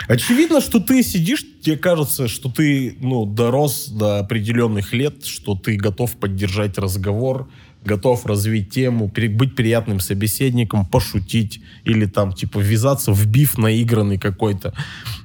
[0.08, 5.76] Очевидно, что ты сидишь, тебе кажется, что ты ну, дорос до определенных лет, что ты
[5.76, 7.48] готов поддержать разговор,
[7.84, 14.74] готов развить тему, быть приятным собеседником, пошутить или там типа ввязаться в биф наигранный какой-то.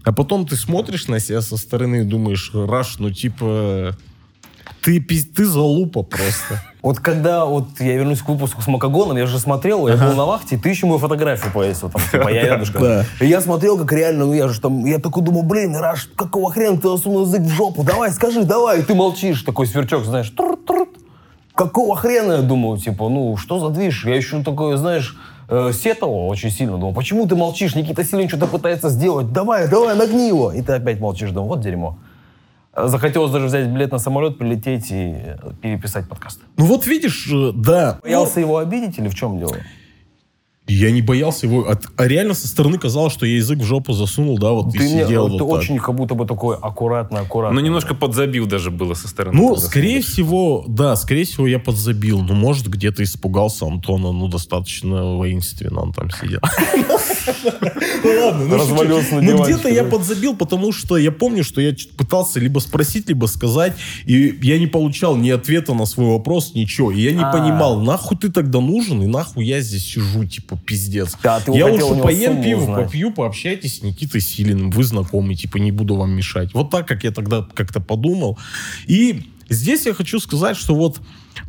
[0.04, 3.96] А потом ты смотришь на себя со стороны и думаешь, Раш, ну типа
[4.82, 6.64] ты, ты залупа просто.
[6.82, 10.26] Вот когда вот я вернусь к выпуску с Макагоном, я же смотрел, я был на
[10.26, 12.82] вахте, ты еще мою фотографию повесил, там, типа, я рядышком.
[12.82, 13.06] Да.
[13.20, 16.52] И я смотрел, как реально, ну я же там, я такой думаю, блин, Раш, какого
[16.52, 20.30] хрена ты засунул язык в жопу, давай, скажи, давай, и ты молчишь, такой сверчок, знаешь,
[20.32, 20.90] трут-трут.
[21.54, 24.06] Какого хрена, я думаю, типа, ну, что за движ?
[24.06, 25.16] Я еще такой, знаешь,
[25.50, 29.96] э, сетовал очень сильно, думал, почему ты молчишь, Никита Силин что-то пытается сделать, давай, давай,
[29.96, 30.52] нагни его.
[30.52, 31.98] И ты опять молчишь, думаю, вот дерьмо.
[32.74, 36.42] Э, Захотелось даже взять билет на самолет, прилететь и переписать подкаст.
[36.58, 38.00] Ну вот видишь, э, да.
[38.02, 39.56] Боялся его обидеть или в чем дело?
[40.68, 41.68] Я не боялся его.
[41.70, 44.78] А, а реально со стороны казалось, что я язык в жопу засунул, да, вот Ты,
[44.78, 45.48] и сидел ты вот так.
[45.48, 47.60] очень как будто бы такой аккуратно, аккуратно.
[47.60, 49.36] Ну, немножко подзабил даже было со стороны.
[49.36, 50.14] Ну, скорее смотришь.
[50.14, 52.22] всего, да, скорее всего, я подзабил.
[52.22, 56.40] Ну, может, где-то испугался Антона, ну, достаточно воинственно он там сидел.
[58.04, 61.76] Ну, ладно, ну, Развалился на Ну, где-то я подзабил, потому что я помню, что я
[61.98, 63.74] пытался либо спросить, либо сказать,
[64.06, 66.92] и я не получал ни ответа на свой вопрос, ничего.
[66.92, 67.32] И я не А.
[67.32, 71.18] понимал, нахуй ты тогда нужен, и нахуй я здесь сижу, типа, пиздец.
[71.24, 72.86] Да, ты я лучше поем пиво, узнать.
[72.86, 76.54] попью, пообщайтесь с Никитой Силиным, вы знакомы, типа, не буду вам мешать.
[76.54, 78.38] Вот так, как я тогда как-то подумал.
[78.88, 81.00] И здесь я хочу сказать, что вот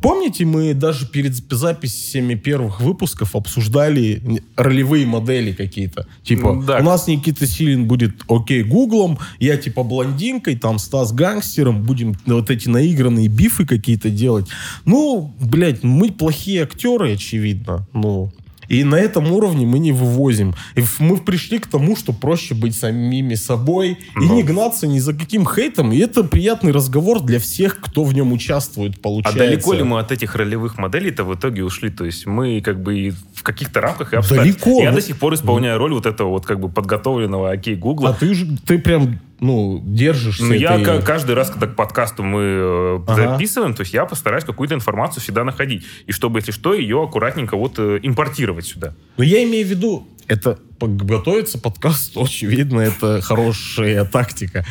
[0.00, 6.06] Помните, мы даже перед записями первых выпусков обсуждали ролевые модели какие-то.
[6.24, 6.78] Типа, да.
[6.78, 12.50] у нас Никита Силин будет окей Гуглом, я типа блондинкой, там Стас гангстером, будем вот
[12.50, 14.46] эти наигранные бифы какие-то делать.
[14.84, 17.86] Ну, блядь, мы плохие актеры, очевидно.
[17.92, 18.32] Ну,
[18.72, 20.54] и на этом уровне мы не вывозим.
[20.76, 24.34] И мы пришли к тому, что проще быть самими собой и Ну.
[24.36, 25.92] не гнаться ни за каким хейтом.
[25.92, 29.38] И это приятный разговор для всех, кто в нем участвует, А получается.
[29.38, 31.90] далеко ли мы от этих ролевых моделей-то в итоге ушли?
[31.90, 34.64] То есть мы как бы в каких-то рамках и обстоятельствах.
[34.64, 38.10] Далеко, Я до сих пор исполняю роль вот этого вот как бы подготовленного окей Гугла.
[38.10, 41.76] А ты же, ты прям, ну, держишься Ну, я этой- ка- каждый раз, когда к
[41.76, 43.32] подкасту мы э, Ага.
[43.32, 45.84] записываем, то есть я постараюсь какую-то информацию всегда находить.
[46.06, 48.94] И чтобы, если что, ее аккуратненько вот э, импортировать сюда.
[49.18, 54.64] Но я имею в виду, это готовится подкаст, очевидно, это хорошая тактика.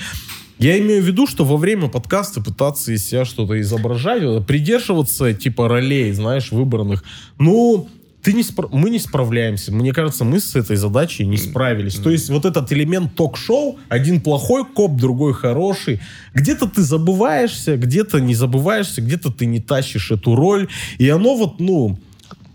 [0.57, 5.67] Я имею в виду, что во время подкаста пытаться из себя что-то изображать, придерживаться типа
[5.67, 7.03] ролей, знаешь, выбранных.
[7.39, 7.89] Ну,
[8.21, 9.71] ты не спра- мы не справляемся.
[9.71, 11.95] Мне кажется, мы с этой задачей не справились.
[11.95, 16.01] То есть вот этот элемент ток-шоу, один плохой коп, другой хороший.
[16.33, 20.67] Где-то ты забываешься, где-то не забываешься, где-то ты не тащишь эту роль.
[20.99, 21.97] И оно вот, ну,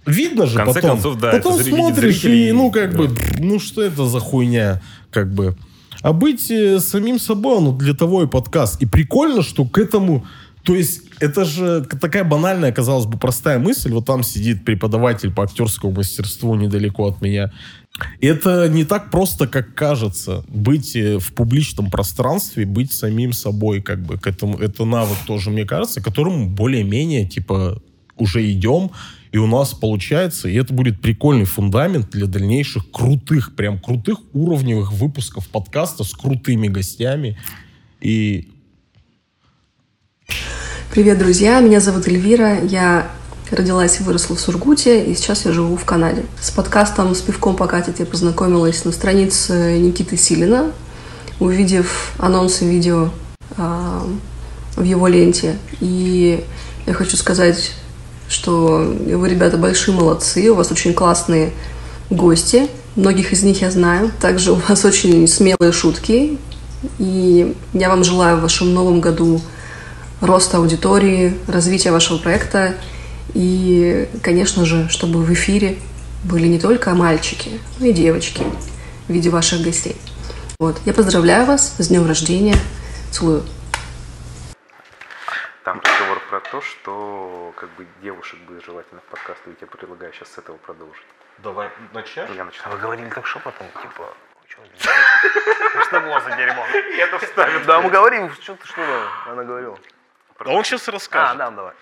[0.06, 0.90] видно же В конце потом.
[0.90, 2.98] концов, да, потом смотришь зрители, и, ну, как да.
[2.98, 5.56] бы, ну, что это за хуйня, как бы.
[6.02, 8.80] А быть э, самим собой, ну, для того и подкаст.
[8.82, 10.24] И прикольно, что к этому...
[10.66, 13.92] То есть, это же такая банальная, казалось бы, простая мысль.
[13.92, 17.52] Вот там сидит преподаватель по актерскому мастерству недалеко от меня.
[18.18, 20.44] И Это не так просто, как кажется.
[20.48, 25.50] Быть э, в публичном пространстве, быть самим собой, как бы, к этому, это навык тоже,
[25.50, 27.80] мне кажется, к которому более-менее, типа,
[28.16, 28.90] уже идем,
[29.30, 34.92] и у нас получается, и это будет прикольный фундамент для дальнейших крутых, прям крутых уровневых
[34.92, 37.38] выпусков подкаста с крутыми гостями.
[38.00, 38.48] И
[40.90, 41.60] Привет, друзья!
[41.60, 42.60] Меня зовут Эльвира.
[42.60, 43.10] Я
[43.50, 46.24] родилась и выросла в Сургуте, и сейчас я живу в Канаде.
[46.40, 50.72] С подкастом «С пивком покатить» я познакомилась на странице Никиты Силина,
[51.38, 53.10] увидев анонсы видео
[53.56, 54.06] а,
[54.74, 55.58] в его ленте.
[55.80, 56.44] И
[56.86, 57.72] я хочу сказать,
[58.28, 61.52] что вы, ребята, большие молодцы, у вас очень классные
[62.10, 64.10] гости, многих из них я знаю.
[64.20, 66.38] Также у вас очень смелые шутки,
[66.98, 69.40] и я вам желаю в вашем новом году
[70.20, 72.74] роста аудитории, развития вашего проекта
[73.34, 75.78] и, конечно же, чтобы в эфире
[76.24, 78.44] были не только мальчики, но и девочки
[79.08, 79.96] в виде ваших гостей.
[80.58, 80.80] Вот.
[80.86, 82.56] Я поздравляю вас с днем рождения.
[83.12, 83.44] Целую.
[85.64, 90.12] Там разговор про то, что как бы девушек бы желательно в подкаст, и я предлагаю
[90.12, 91.04] сейчас с этого продолжить.
[91.38, 92.24] давай начнем.
[92.34, 92.70] Я начну.
[92.70, 94.14] Вы говорили так шепотом, типа...
[95.86, 96.64] Что было за дерьмо?
[96.98, 97.66] Это вставит.
[97.66, 98.82] Да, мы говорим, что ты что
[99.26, 99.78] она говорила.
[100.44, 101.34] А он сейчас расскажет.
[101.34, 101.72] А, да, давай.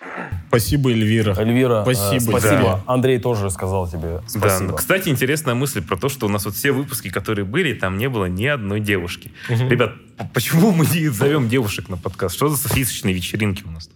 [0.47, 1.35] Спасибо, Эльвира.
[1.37, 2.63] Эльвира, Спасибо, э, спасибо.
[2.63, 2.81] да.
[2.87, 4.71] Андрей тоже сказал тебе Да, спасибо.
[4.71, 7.97] ну, кстати, интересная мысль про то, что у нас вот все выпуски, которые были, там
[7.97, 9.31] не было ни одной девушки.
[9.49, 12.35] Ребят, п- почему мы не зовем девушек на подкаст?
[12.35, 13.95] Что за софисочные вечеринки у нас тут?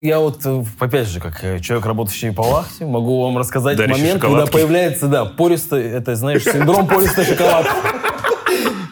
[0.00, 4.00] Я вот, э, опять же, как э, человек, работающий по вахте, могу вам рассказать Дарящий
[4.00, 7.72] момент, когда появляется, да, пористый, это, знаешь, синдром пористой шоколадки.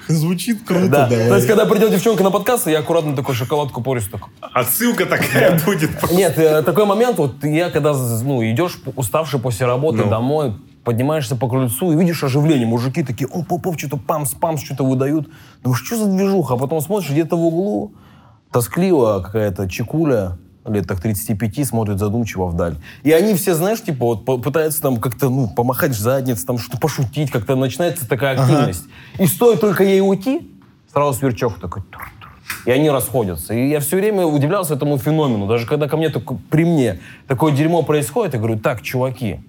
[0.08, 1.28] Звучит круто, Да, давай.
[1.28, 4.22] то есть, когда придет девчонка на подкаст, я аккуратно такой шоколадку пористую.
[4.40, 5.90] Отсылка такая будет.
[6.12, 10.10] Нет, э, такой момент, вот я когда, ну, идешь уставший после работы Ну.
[10.10, 12.66] домой, поднимаешься по крыльцу и видишь оживление.
[12.66, 15.28] Мужики такие, оп, оп, оп, что-то памс, памс, что-то выдают.
[15.64, 16.54] Думаешь, что за движуха?
[16.54, 17.92] А потом смотришь, где-то в углу
[18.52, 20.38] тоскливо какая-то чекуля,
[20.68, 22.76] лет так 35, смотрит задумчиво вдаль.
[23.02, 26.78] И они все, знаешь, типа, вот пытаются там как-то, ну, помахать в задницу, там что-то
[26.78, 28.84] пошутить, как-то начинается такая активность.
[29.18, 30.50] И стоит только ей уйти,
[30.92, 31.82] сразу сверчок такой,
[32.64, 33.54] и они расходятся.
[33.54, 35.46] И я все время удивлялся этому феномену.
[35.46, 39.40] Даже когда ко мне, такое- при мне такое дерьмо происходит, я говорю, так, чуваки,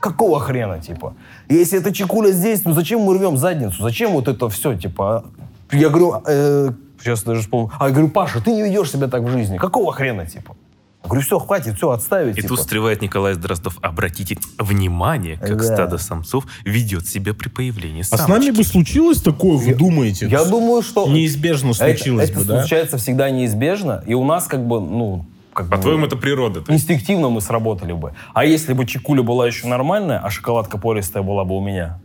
[0.00, 1.14] какого хрена, типа?
[1.48, 3.82] Если эта чекуля здесь, ну зачем мы рвем задницу?
[3.82, 5.24] Зачем вот это все, типа?
[5.72, 5.76] а?
[5.76, 7.70] Я говорю, э, сейчас даже вспомню.
[7.78, 9.56] А я говорю, Паша, ты не ведешь себя так в жизни.
[9.58, 10.56] Какого хрена, типа?
[11.04, 12.32] Я говорю, все, хватит, все, отставить.
[12.36, 12.48] И типа.
[12.48, 13.78] тут встревает Николай Дроздов.
[13.82, 15.62] Обратите внимание, как Да.
[15.62, 18.24] стадо самцов ведет себя при появлении А самочки.
[18.26, 20.26] с нами бы случилось такое, вы думаете?
[20.28, 21.06] Я думаю, что...
[21.08, 22.60] Неизбежно это- случилось это бы, да?
[22.60, 24.02] случается всегда неизбежно.
[24.06, 25.24] И у нас как бы, ну...
[25.54, 26.60] Как По-твоему, бы, это природа.
[26.60, 28.12] то инстинктивно мы сработали бы.
[28.34, 32.00] А если бы чекуля была еще нормальная, а шоколадка пористая была бы у меня,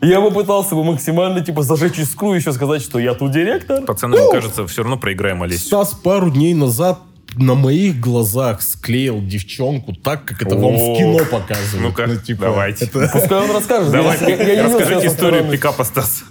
[0.00, 3.82] я бы пытался бы максимально, типа, зажечь искру и еще сказать, что я тут директор.
[3.84, 5.66] Пацаны, мне кажется, все равно проиграем Олесю.
[5.66, 7.00] Стас пару дней назад
[7.36, 11.82] на моих глазах склеил девчонку так, как это вам в кино показывают.
[11.98, 12.86] ну-ка, типа, давайте.
[12.86, 13.92] это- Пускай он расскажет.
[13.92, 16.24] Давай, Я- я- расскажите историю пикапа Стас.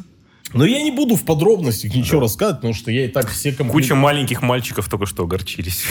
[0.53, 3.73] Но я не буду в подробностях ничего рассказывать, потому что я и так все комплименты...
[3.73, 5.83] Куча маленьких мальчиков только что огорчились.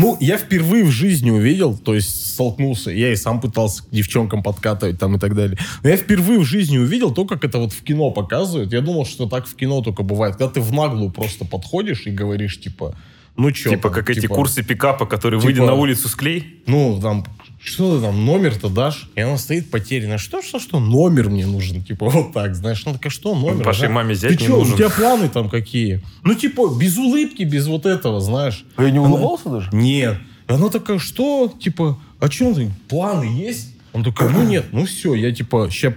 [0.00, 4.44] Ну, я впервые в жизни увидел, то есть столкнулся, я и сам пытался к девчонкам
[4.44, 5.58] подкатывать там и так далее.
[5.82, 8.72] Но я впервые в жизни увидел то, как это вот в кино показывают.
[8.72, 10.36] Я думал, что так в кино только бывает.
[10.36, 12.94] Когда ты в наглую просто подходишь и говоришь, типа,
[13.38, 13.70] ну что?
[13.70, 16.62] Типа как эти курсы пикапа, которые выйди типа- на улицу склей.
[16.66, 17.24] Ну, там,
[17.62, 19.08] что ты там, номер-то дашь?
[19.14, 20.18] И она стоит потерянная.
[20.18, 21.82] Что, что, что, номер мне нужен?
[21.82, 22.82] Типа вот так, знаешь.
[22.84, 23.64] Она такая, что номер?
[23.64, 23.94] Вашей Ага.
[23.94, 24.74] маме Ты зять не чё, нужен.
[24.74, 26.02] у тебя планы там какие?
[26.24, 28.64] Ну, типа, без улыбки, без вот этого, знаешь.
[28.76, 29.70] А я не Она- улыбался даже?
[29.72, 30.18] Нет.
[30.48, 31.52] И она такая, что?
[31.60, 32.70] Типа, о чем ты?
[32.88, 33.74] Планы есть?
[33.92, 35.94] Он такой, ну нет, ну все, я типа ща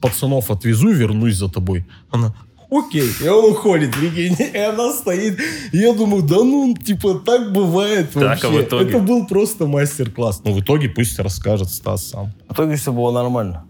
[0.00, 1.84] пацанов отвезу, вернусь за тобой.
[2.10, 2.34] Она,
[2.70, 3.08] окей.
[3.22, 4.36] И он уходит, прикинь.
[4.52, 5.38] И она стоит.
[5.72, 8.62] И я думаю, да ну, типа, так бывает Так, а в вообще.
[8.66, 8.88] итоге?
[8.90, 10.42] Это был просто мастер-класс.
[10.44, 12.32] Ну, в итоге пусть расскажет Стас сам.
[12.48, 13.64] В итоге все было нормально.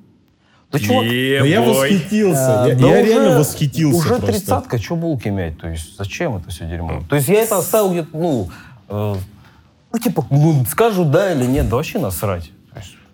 [0.72, 2.64] Да чувак, я восхитился.
[2.66, 5.58] э, я да я уже- реально восхитился Уже тридцатка, что булки мять?
[5.60, 7.02] То есть зачем это все дерьмо?
[7.08, 8.50] То есть я это оставил где-то, ну,
[8.88, 9.14] э,
[9.92, 12.50] ну типа, ну, скажут да или нет, да вообще насрать.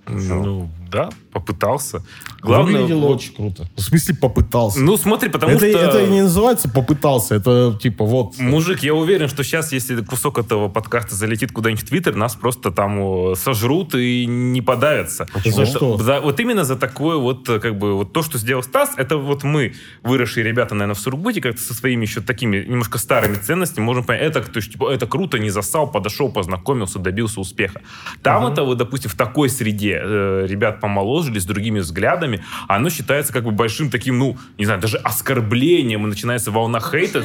[0.07, 2.05] То есть, Ну, да, попытался.
[2.43, 2.83] Главное...
[2.83, 3.67] Выглядело вот- очень круто.
[3.75, 4.81] В смысле, попытался.
[4.81, 5.79] Ну, смотри, потому это, что...
[5.79, 8.39] это не называется попытался, это типа вот...
[8.39, 12.71] Мужик, я уверен, что сейчас, если кусок этого подкаста залетит куда-нибудь в Твиттер, нас просто
[12.71, 15.27] там сожрут и не подавятся.
[15.45, 15.97] За что?
[15.97, 19.43] За- вот именно за такое вот, как бы, вот то, что сделал Стас, это вот
[19.43, 24.05] мы, выросшие ребята, наверное, в Сургуте, как-то со своими еще такими немножко старыми ценностями, можем
[24.05, 27.81] понять, это, то есть, типа, это круто, не засал, подошел, познакомился, добился успеха.
[28.23, 33.33] Там это, вот, допустим, в такой среде э, ребят помоложе, с другими взглядами, оно считается
[33.33, 37.25] как бы большим таким, ну, не знаю, даже оскорблением, и начинается волна хейта.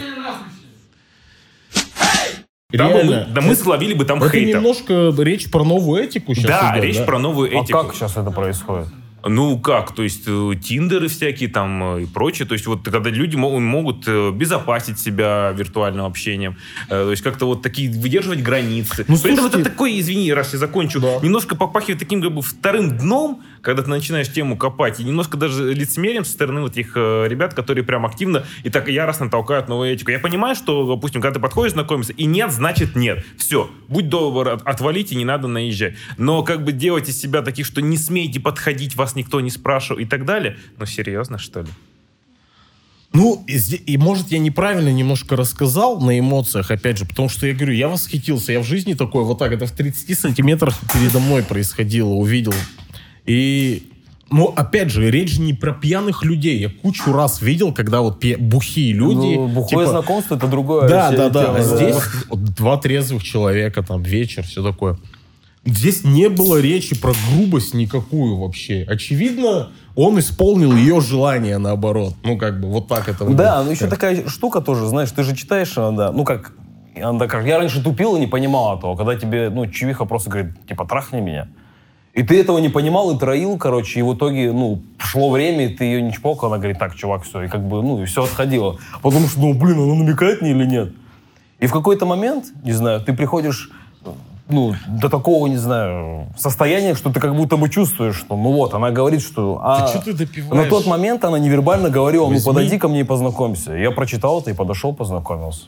[2.72, 3.26] Там бы Реально.
[3.28, 4.58] мы- да мы словили бы там Это хейта.
[4.58, 7.06] немножко речь про новую этику сейчас Да, идет, речь да?
[7.06, 7.80] про новую а этику.
[7.80, 8.88] как сейчас это происходит?
[9.30, 13.10] Ну как, то есть э, тиндеры всякие там э, и прочее, то есть вот когда
[13.10, 16.56] люди мо- могут э, безопасить себя виртуальным общением,
[16.90, 19.06] то есть как-то вот такие выдерживать границы.
[19.08, 21.20] Ну, При этом это слушайте- такой, извини, раз я закончу, Да.
[21.22, 25.74] немножко попахивает таким как бы вторым дном, когда ты начинаешь тему копать, и немножко даже
[25.74, 29.94] лицемерием со стороны вот этих э, ребят, которые прям активно и так яростно толкают новую
[29.94, 30.12] этику.
[30.12, 33.26] Я понимаю, что, допустим, когда ты подходишь знакомиться, и нет, значит нет.
[33.38, 35.96] Все, будь добр, от- отвалите, не надо наезжать.
[36.18, 40.00] Но как бы делать из себя таких, что не смейте подходить, вас никто не спрашивал
[40.00, 41.68] и так далее, ну серьезно, что ли?
[43.14, 47.54] Ну, и, и, может, я неправильно немножко рассказал на эмоциях, опять же, потому что я
[47.54, 51.42] говорю, я восхитился, я в жизни такой, вот так, это в 30 сантиметрах передо мной
[51.42, 52.54] происходило, увидел.
[53.28, 53.92] И,
[54.32, 56.60] ну, опять же, речь не про пьяных людей.
[56.60, 59.36] Я кучу раз видел, когда вот пья- бухие люди...
[59.36, 60.90] ну, бухое типа, знакомство это другое.
[60.90, 61.44] Да, да, да.
[61.44, 61.98] тема, А здесь
[62.30, 64.98] вот два трезвых человека, там, вечер, все такое.
[65.66, 68.86] Здесь не было речи про грубость никакую вообще.
[68.88, 72.14] Очевидно, он исполнил ее желание наоборот.
[72.24, 73.26] Ну, как бы, вот так это Да,
[73.62, 73.66] выглядит.
[73.66, 76.54] ну еще такая штука тоже, знаешь, ты же читаешь иногда, ну как,
[76.96, 80.54] иногда как, я раньше тупил и не понимал этого, когда тебе, ну, чувиха просто говорит,
[80.70, 81.50] типа, трахни меня.
[82.18, 85.76] И ты этого не понимал и троил, короче, и в итоге, ну, шло время, и
[85.76, 88.24] ты ее не чпокал, она говорит, так, чувак, все, и как бы, ну, и все
[88.24, 88.78] отходило.
[89.04, 90.94] Потому что, ну, блин, она намекает мне или нет?
[91.60, 93.70] И в какой-то момент, не знаю, ты приходишь,
[94.50, 98.74] ну, до такого, не знаю, состояния, что ты как будто бы чувствуешь, что, ну вот,
[98.74, 99.62] она говорит, что...
[99.64, 100.64] А чё ты допиваешь?
[100.64, 103.74] на тот момент она невербально говорила, ну, подойди ко мне и познакомься.
[103.74, 105.66] Я прочитал это и подошел, познакомился.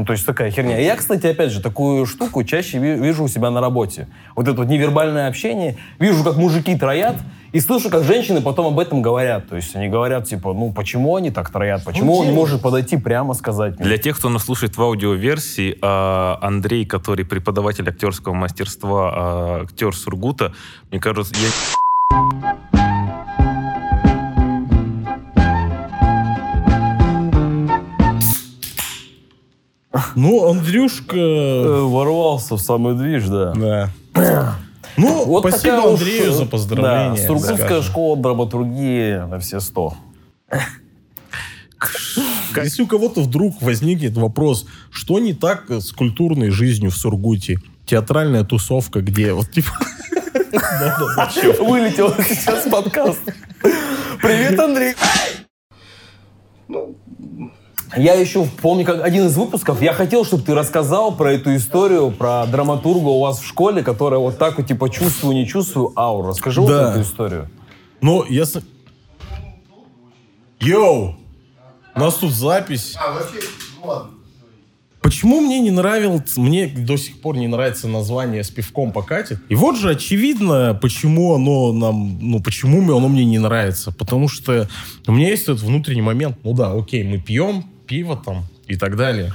[0.00, 0.80] Ну, то есть такая херня.
[0.80, 4.08] И я, кстати, опять же, такую штуку чаще ви- вижу у себя на работе.
[4.34, 5.76] Вот это вот невербальное общение.
[5.98, 7.16] Вижу, как мужики троят,
[7.52, 9.50] и слышу, как женщины потом об этом говорят.
[9.50, 11.84] То есть они говорят, типа, ну, почему они так троят?
[11.84, 13.84] Почему он не может подойти прямо сказать мне?
[13.84, 19.94] Для тех, кто нас слушает в аудиоверсии, а, Андрей, который преподаватель актерского мастерства, а, актер
[19.94, 20.54] Сургута,
[20.90, 22.89] мне кажется, я...
[30.14, 31.16] Ну, Андрюшка...
[31.16, 33.52] Э, Ворвался в самый движ, да.
[34.14, 34.58] Да.
[34.96, 37.16] Ну, Вот спасибо такая уж, Андрею за э, поздравления.
[37.16, 39.94] Да, Сургутская школа драматургии на все сто.
[42.56, 47.58] Если у кого-то вдруг возникнет вопрос, что не так с культурной жизнью в Сургуте?
[47.86, 49.70] Театральная тусовка, где вот типа...
[51.60, 53.20] Вылетел сейчас подкаст.
[54.20, 54.94] Привет, Андрей.
[57.96, 62.12] Я еще помню, как один из выпусков, я хотел, чтобы ты рассказал про эту историю,
[62.12, 66.28] про драматурга у вас в школе, которая вот так вот, типа, чувствую, не чувствую ауру.
[66.28, 66.90] Расскажи вот Да.
[66.92, 67.50] эту историю.
[68.00, 68.46] Ну, я...
[68.46, 68.62] с-
[70.60, 71.16] Йоу!
[71.96, 72.94] У нас тут запись.
[72.96, 73.40] А, вообще,
[73.82, 74.10] ладно.
[75.02, 79.38] Почему мне не нравилось, мне до сих пор не нравится название с пивком покатит.
[79.48, 83.92] И вот же очевидно, почему оно нам, ну, почему мне- оно мне не нравится.
[83.92, 84.68] Потому что
[85.06, 88.96] у меня есть этот внутренний момент, ну да, окей, мы пьем пиво там и так
[88.96, 89.32] далее.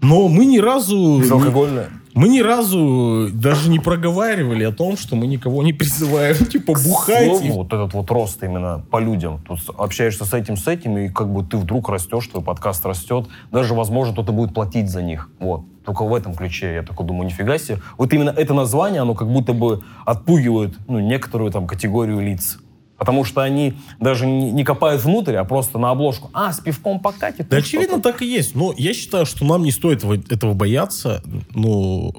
[0.00, 1.18] Но мы ни разу...
[1.20, 1.90] Безалкогольное.
[2.14, 7.26] Мы ни разу даже не проговаривали о том, что мы никого не призываем, типа, бухать.
[7.26, 9.40] Слову, вот этот вот рост именно по людям.
[9.46, 13.26] Тут общаешься с этим, с этим, и как бы ты вдруг растешь, твой подкаст растет.
[13.52, 15.28] Даже, возможно, кто-то будет платить за них.
[15.38, 15.62] Вот.
[15.84, 17.78] Только в этом ключе я такой думаю, нифига себе.
[17.98, 22.58] Вот именно это название, оно как будто бы отпугивает ну, некоторую там категорию лиц.
[22.98, 26.30] Потому что они даже не, не копают внутрь, а просто на обложку.
[26.32, 27.48] А, с пивком покатит.
[27.48, 28.12] Да, ну, очевидно, что-то».
[28.12, 28.54] так и есть.
[28.56, 31.22] Но я считаю, что нам не стоит этого, бояться.
[31.54, 32.12] Ну,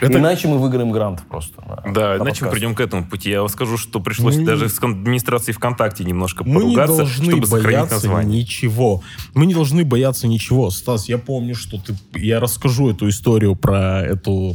[0.00, 0.18] это...
[0.18, 1.60] Иначе мы выиграем грант просто.
[1.66, 2.52] на- Да, на иначе мы подкаст.
[2.52, 3.30] придем к этому пути.
[3.30, 7.24] Я вам скажу, что пришлось Мы- даже с администрацией ВКонтакте немножко Мы не поругаться, должны
[7.32, 8.40] чтобы сохранить бояться название.
[8.42, 9.02] ничего.
[9.34, 10.70] Мы не должны бояться ничего.
[10.70, 11.96] Стас, я помню, что ты...
[12.14, 14.54] Я расскажу эту историю про эту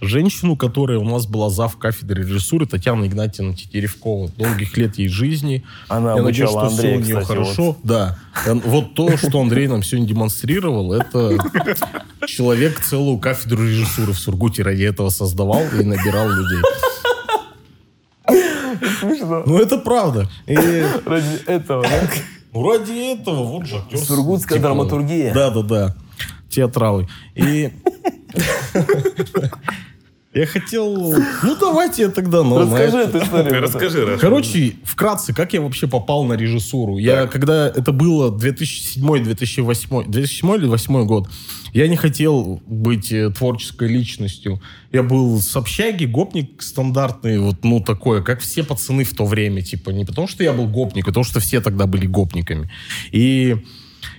[0.00, 4.30] женщину, которая у нас была зав кафедры режиссуры, Татьяна Игнатьевна Тетеревкова.
[4.36, 5.64] Долгих лет ей жизни.
[5.88, 7.76] Она Я надеюсь, что Андрея, все у нее кстати, хорошо.
[7.82, 8.18] Да.
[8.46, 11.36] И он- Вот то, что Андрей нам сегодня демонстрировал, это
[12.26, 16.62] человек целую кафедру режиссуры в Сургуте ради этого создавал и набирал людей.
[19.46, 20.28] Ну, это правда.
[20.46, 22.10] И, Ради этого, да?
[22.52, 23.98] ну, ради этого, вот же актер.
[23.98, 25.34] Сургутская драматургия.
[25.34, 25.96] Да, да, да.
[26.48, 27.08] Театралы.
[27.34, 27.70] И...
[30.32, 31.12] Я хотел...
[31.42, 32.44] Ну, давайте я тогда...
[32.44, 33.60] ну, Расскажи эту историю.
[33.62, 34.18] Расскажи.
[34.20, 36.98] Короче, вкратце, как я вообще попал на режиссуру?
[36.98, 41.28] Я, когда это было 2007-2008, 2007 или 2008 год,
[41.72, 44.62] я не хотел быть э, творческой личностью.
[44.92, 49.62] Я был с общаги, гопник стандартный, вот, ну, такое, как все пацаны в то время,
[49.62, 52.70] типа, не потому что я был гопник, а потому что все тогда были гопниками.
[53.10, 53.64] И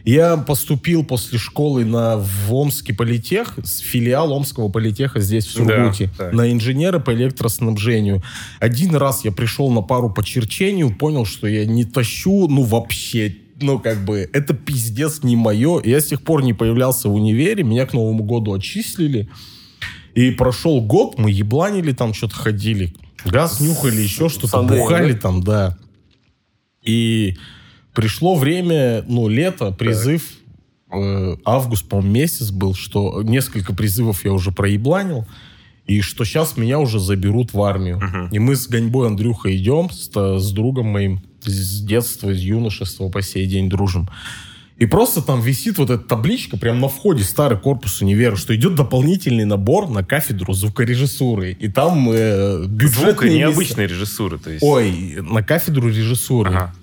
[0.03, 6.09] я поступил после школы на в Омский политех, с филиал Омского политеха здесь, в Сургуте,
[6.17, 8.23] Да, на инженера по электроснабжению.
[8.59, 13.35] Один раз я пришел на пару по черчению, понял, что я не тащу, ну, вообще,
[13.59, 15.81] ну, как бы, это пиздец не мое.
[15.83, 19.29] Я с тех пор не появлялся в универе, меня к Новому году отчислили.
[20.13, 22.93] И прошел год, мы ебланили там, что-то ходили.
[23.23, 25.77] Газ нюхали, еще что-то, бухали там, да.
[26.83, 27.37] И
[27.93, 30.23] пришло время, ну, лето, призыв,
[30.91, 35.25] э, август, по-моему, месяц был, что несколько призывов я уже проебланил,
[35.85, 38.29] и что сейчас меня уже заберут в армию.
[38.31, 43.21] И мы с Ганьбой Андрюхой идем, с, с другом моим, с детства, с юношества по
[43.21, 44.07] сей день дружим.
[44.77, 48.73] И просто там висит вот эта табличка прямо на входе старый корпус универа, что идет
[48.73, 51.51] дополнительный набор на кафедру звукорежиссуры.
[51.51, 54.39] И там э, Звука бюджетные места- необычной режиссуры.
[54.39, 54.63] То есть.
[54.63, 56.49] Ой, на кафедру режиссуры.
[56.49, 56.73] Ага.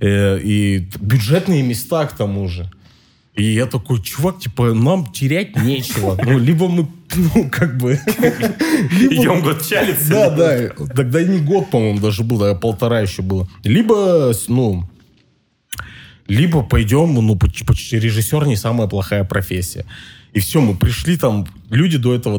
[0.00, 2.70] Э, и бюджетные места к тому же.
[3.34, 6.18] И я такой, чувак, типа, нам терять нечего.
[6.24, 7.92] Ну, либо мы, ну, как бы...
[9.10, 10.08] Идем год чалиться.
[10.08, 10.68] Да, да.
[10.94, 13.48] Тогда не год, по-моему, даже был, а полтора еще было.
[13.62, 14.88] Либо, ну,
[16.26, 19.84] либо пойдем, ну, поч- поч- режиссер не самая плохая профессия.
[20.32, 22.38] И все, мы пришли там, люди до этого,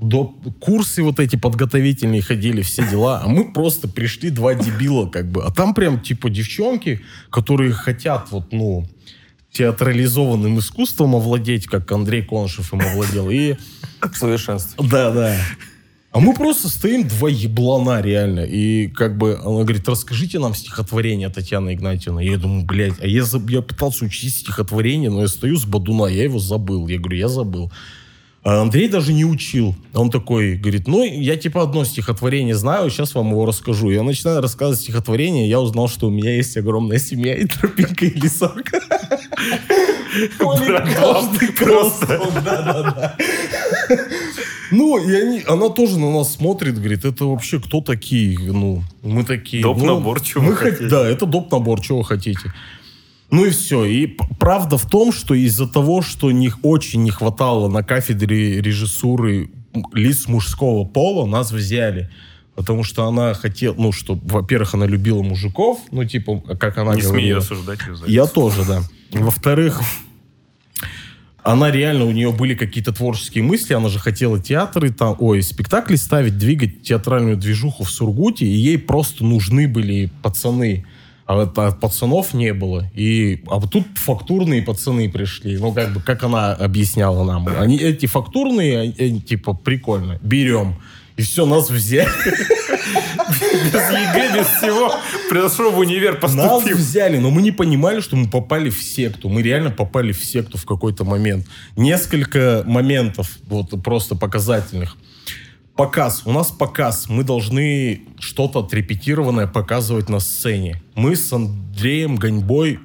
[0.00, 0.26] до,
[0.60, 5.44] курсы вот эти подготовительные ходили, все дела, а мы просто пришли два дебила, как бы.
[5.44, 8.86] А там прям, типа, девчонки, которые хотят вот, ну,
[9.52, 13.30] театрализованным искусством овладеть, как Андрей Конышев им овладел.
[13.30, 13.56] И
[14.00, 14.76] В совершенстве.
[14.88, 15.36] да, да.
[16.10, 18.40] А мы просто стоим два еблана реально.
[18.40, 22.20] И как бы она говорит, расскажите нам стихотворение Татьяны Игнатьевны.
[22.20, 26.24] Я думаю, блядь, а я, я пытался учить стихотворение, но я стою с Бадуна, я
[26.24, 26.88] его забыл.
[26.88, 27.70] Я говорю, я забыл.
[28.48, 29.74] А Андрей даже не учил.
[29.92, 33.90] Он такой говорит, ну, я типа одно стихотворение знаю, сейчас вам его расскажу.
[33.90, 38.18] Я начинаю рассказывать стихотворение, я узнал, что у меня есть огромная семья и тропинка и
[38.18, 38.62] лесок.
[40.38, 42.22] Каждый просто.
[44.70, 48.38] Ну, и они, она тоже на нас смотрит, говорит, это вообще кто такие?
[48.38, 49.62] Ну, мы такие.
[49.62, 50.88] Доп-набор, ну, чего мы хотите?
[50.88, 52.54] Да, это доп-набор, чего хотите.
[53.30, 53.84] Ну и все.
[53.84, 54.06] И
[54.38, 59.50] правда в том, что из-за того, что них очень не хватало на кафедре режиссуры
[59.92, 62.10] лиц мужского пола, нас взяли.
[62.54, 67.02] Потому что она хотела, ну, что, во-первых, она любила мужиков, ну, типа, как она Не
[67.02, 67.38] говорила.
[67.38, 68.82] осуждать ее за Я тоже, да.
[69.12, 69.80] Во-вторых,
[71.44, 75.94] она реально, у нее были какие-то творческие мысли, она же хотела театры, там, ой, спектакли
[75.94, 80.84] ставить, двигать театральную движуху в Сургуте, и ей просто нужны были пацаны.
[81.28, 82.90] А вот а пацанов не было.
[82.94, 85.58] И, а вот тут фактурные пацаны пришли.
[85.58, 87.46] Ну, как бы, как она объясняла нам.
[87.48, 90.18] Они, эти фактурные, они, они, типа, прикольно.
[90.22, 90.76] Берем.
[91.18, 92.08] И все, нас взяли.
[93.28, 94.94] Без ЕГЭ, без всего.
[95.28, 96.78] Пришел в универ, Нас поступил.
[96.78, 99.28] взяли, но мы не понимали, что мы попали в секту.
[99.28, 101.46] Мы реально попали в секту в какой-то момент.
[101.76, 104.96] Несколько моментов, вот просто показательных.
[105.78, 106.22] Показ.
[106.24, 107.08] У нас показ.
[107.08, 110.82] Мы должны что-то отрепетированное показывать на сцене.
[110.96, 112.80] Мы с Андреем Ганьбой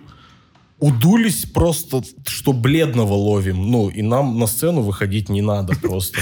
[0.78, 3.72] удулись просто, что бледного ловим.
[3.72, 6.20] Ну, и нам на сцену выходить не надо просто.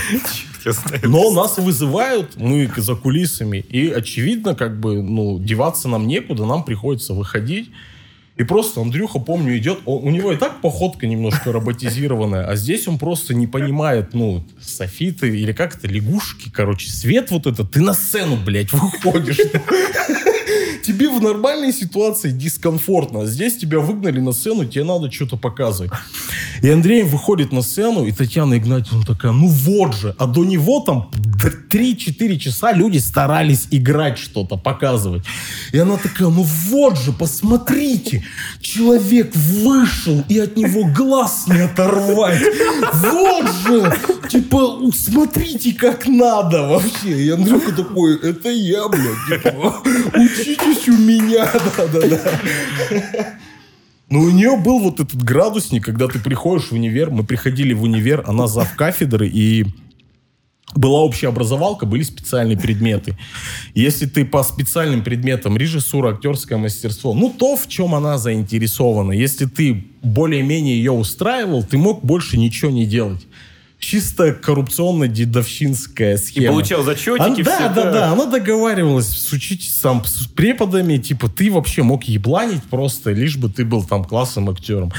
[1.03, 6.63] Но нас вызывают, мы за кулисами, и очевидно, как бы, ну, деваться нам некуда, нам
[6.63, 7.69] приходится выходить.
[8.41, 12.87] И просто Андрюха, помню, идет, о- у него и так походка немножко роботизированная, а здесь
[12.87, 17.81] он просто не понимает, ну, софиты или как это, лягушки, короче, свет вот этот, ты
[17.81, 19.37] на сцену, блядь, выходишь.
[20.83, 25.91] Тебе в нормальной ситуации дискомфортно, здесь тебя выгнали на сцену, тебе надо что-то показывать.
[26.61, 30.15] И Андрей выходит на сцену, и Татьяна Игнатьевна такая, ну вот же.
[30.17, 31.11] А до него там
[31.71, 35.23] 3-4 часа люди старались играть что-то, показывать.
[35.71, 38.23] И она такая, ну вот же, посмотрите,
[38.59, 42.41] человек вышел, и от него глаз не оторвать.
[42.93, 43.93] Вот же,
[44.29, 47.23] типа, смотрите, как надо вообще.
[47.23, 49.81] И Андрюха такой, это я, блядь, типа,
[50.41, 53.37] учитесь у меня, да-да-да.
[54.09, 57.09] Но у нее был вот этот градусник, когда ты приходишь в универ.
[57.11, 59.65] Мы приходили в универ, она зав кафедры, и
[60.75, 63.17] была общая образовалка, были специальные предметы.
[63.73, 69.11] Если ты по специальным предметам режиссура, актерское мастерство, ну то, в чем она заинтересована.
[69.11, 73.27] Если ты более-менее ее устраивал, ты мог больше ничего не делать.
[73.81, 76.49] Чисто коррупционно-дедовщинская И схема.
[76.49, 81.81] получал зачетики, А, да, да, да, она договаривалась с учителем, с преподами, типа, ты вообще
[81.81, 84.93] мог ебланить просто, лишь бы ты был там классным актером.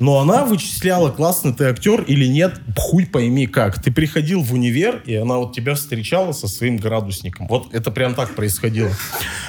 [0.00, 3.80] Но она вычисляла, классный ты актер или нет, хуй пойми как.
[3.80, 7.46] Ты приходил в универ, и она вот тебя встречала со своим градусником.
[7.46, 8.90] Вот это прям так происходило.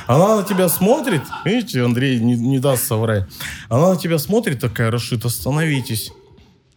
[0.05, 3.25] Она на тебя смотрит, видите, Андрей не, не даст соврать.
[3.67, 6.11] Она на тебя смотрит такая, Рашид, остановитесь.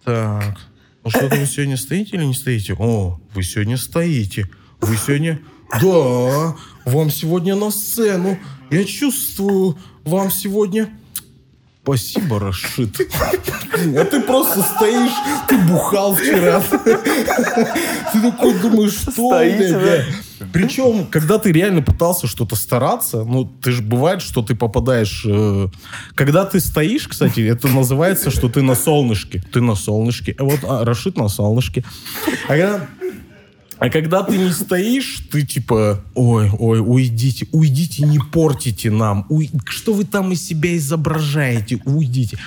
[0.04, 0.59] Так,
[1.09, 2.74] ну что-то вы сегодня стоите или не стоите?
[2.78, 4.46] О, вы сегодня стоите.
[4.82, 5.40] Вы сегодня...
[5.80, 6.54] Да,
[6.84, 8.38] вам сегодня на сцену.
[8.70, 10.90] Я чувствую, вам сегодня...
[11.82, 13.00] Спасибо, Рашид.
[13.96, 15.12] А ты просто стоишь,
[15.48, 16.60] ты бухал вчера.
[18.12, 20.06] Ты такой думаешь, что, блядь.
[20.52, 25.24] Причем, когда ты реально пытался что-то стараться, ну, ты же бывает, что ты попадаешь...
[25.26, 25.68] э,
[26.14, 29.42] Когда ты стоишь, кстати, это называется, что ты на солнышке.
[29.52, 30.36] Ты на солнышке.
[30.38, 31.84] А Вот а, Рашид на солнышке.
[32.44, 32.86] А когда...
[33.78, 39.24] А когда ты не стоишь, ты типа, ой, ой, уйдите, уйдите, не портите нам.
[39.28, 41.80] Уй- Что вы там из себя изображаете?
[41.84, 42.38] Уйдите.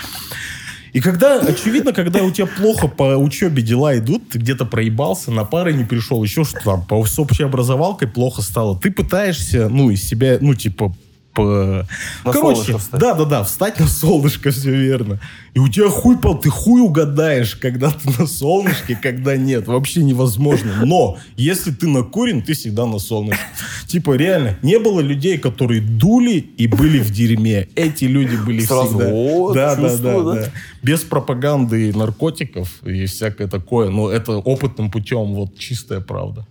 [0.93, 5.45] И когда, очевидно, когда у тебя плохо по учебе дела идут, ты где-то проебался, на
[5.45, 9.89] пары не пришел, еще что там, по, с общей образовалкой плохо стало, ты пытаешься, ну,
[9.89, 10.93] из себя, ну, типа,
[11.33, 11.87] по...
[12.25, 15.19] На Короче, да-да-да, встать на солнышко, все верно.
[15.53, 19.67] И у тебя хуй пол, ты хуй угадаешь, когда ты на солнышке, когда нет.
[19.67, 20.85] Вообще невозможно.
[20.85, 23.43] Но если ты накурен, ты всегда на солнышке.
[23.87, 27.67] Типа, реально, не было людей, которые дули и были в дерьме.
[27.75, 29.09] Эти люди были Сразу, всегда.
[29.09, 30.33] вот, да, да, да, да.
[30.33, 30.51] да.
[30.81, 33.89] Без пропаганды наркотиков и всякое такое.
[33.89, 36.45] Но это опытным путем, вот чистая правда.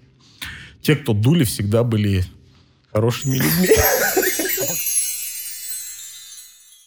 [0.82, 2.24] Те, кто дули, всегда были
[2.92, 3.68] хорошими людьми.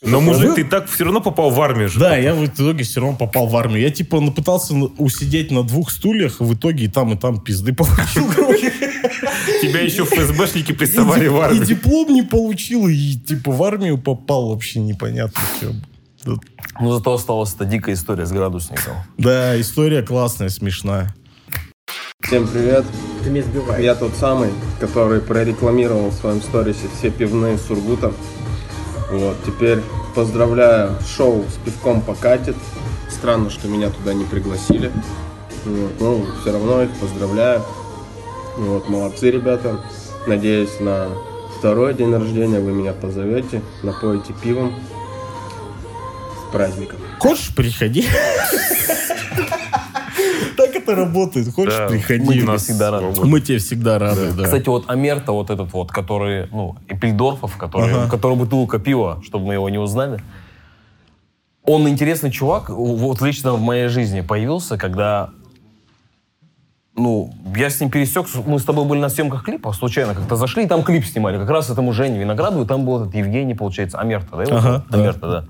[0.04, 1.98] Но, мужик, ты так все равно попал в армию же.
[2.00, 3.82] Да, я в итоге все равно попал в армию.
[3.82, 7.74] Я типа пытался усидеть на двух стульях, и в итоге и там, и там пизды
[7.74, 8.30] получил.
[9.62, 11.66] Тебя еще ФСБшники приставали в И армию.
[11.66, 16.40] диплом не получил, и типа в армию попал вообще непонятно что.
[16.80, 18.94] Ну, зато осталась эта дикая история с градусником.
[19.18, 21.14] Да, история классная, смешная.
[22.22, 22.86] Всем привет.
[23.80, 24.50] Я тот самый,
[24.80, 28.14] который прорекламировал в своем сторисе все пивные Сургута.
[29.14, 29.80] Вот, теперь
[30.16, 32.56] поздравляю шоу с пивком покатит.
[33.12, 34.92] Странно, что меня туда не пригласили.
[35.66, 37.62] Вот, ну, все равно их поздравляю.
[38.58, 39.86] Вот, молодцы, ребята.
[40.26, 41.10] Надеюсь, на
[41.60, 44.74] второй день рождения вы меня позовете, напоите пивом.
[46.40, 46.98] С праздником.
[47.20, 48.08] Хочешь, приходи.
[50.58, 51.54] Так это работает.
[51.54, 52.24] Хочешь, Да, приходи.
[52.24, 53.26] мы тебе всегда рады.
[53.26, 54.44] Мы тебе всегда рады, да.
[54.44, 58.06] Кстати, вот Амерта, вот этот вот, который, ну, Эпельдорфов, который, Ага.
[58.06, 60.22] у которого бутылка пива, чтобы мы его не узнали.
[61.66, 65.30] Он интересный чувак, вот лично в моей жизни появился, когда,
[66.96, 70.66] ну, я с ним пересекся, мы с тобой были на съемках клипа, случайно как-то зашли,
[70.66, 73.98] и там клип снимали, как раз этому Жене Виноградову, и там был этот Евгений, получается,
[73.98, 74.44] Амерта, да?
[74.44, 74.98] его Ага, да.
[75.00, 75.46] Амерта, да.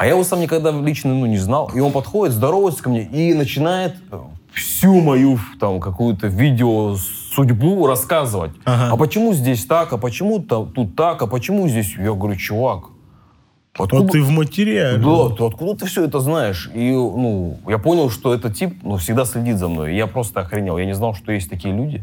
[0.00, 1.70] А я его сам никогда лично ну, не знал.
[1.74, 4.18] И он подходит, здоровается ко мне и начинает э,
[4.50, 6.96] всю мою там какую-то видео
[7.34, 8.52] судьбу рассказывать.
[8.64, 8.94] Ага.
[8.94, 11.96] А почему здесь так, а почему там, тут так, а почему здесь...
[11.98, 12.84] Я говорю, чувак,
[13.78, 14.96] А ты в материале.
[14.96, 16.70] да, ты откуда ты все это знаешь?
[16.72, 19.92] И, ну, я понял, что этот тип, ну, всегда следит за мной.
[19.92, 20.78] И Я просто охренел.
[20.78, 22.02] Я не знал, что есть такие люди.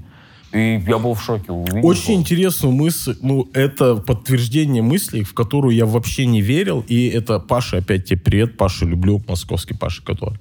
[0.58, 1.52] И я был в шоке.
[1.52, 1.86] увидел.
[1.86, 7.40] Очень интересную мысль, ну, это подтверждение мыслей, в которую я вообще не верил, и это
[7.40, 10.40] Паша, опять тебе привет, Паша, люблю, московский Паша, который.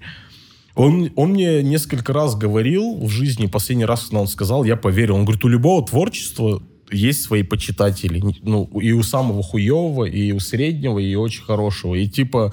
[0.74, 5.16] Он, он мне несколько раз говорил в жизни, последний раз, когда он сказал, я поверил.
[5.16, 8.22] Он говорит, у любого творчества есть свои почитатели.
[8.42, 11.94] Ну, и у самого хуевого, и у среднего, и очень хорошего.
[11.94, 12.52] И типа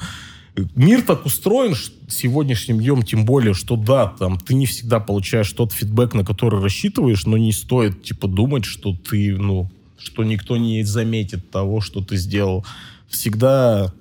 [0.76, 1.76] мир так устроен
[2.08, 6.62] сегодняшним днем, тем более, что да, там ты не всегда получаешь тот фидбэк, на который
[6.62, 12.02] рассчитываешь, но не стоит типа думать, что ты, ну, что никто не заметит того, что
[12.02, 12.66] ты сделал.
[13.08, 13.94] Всегда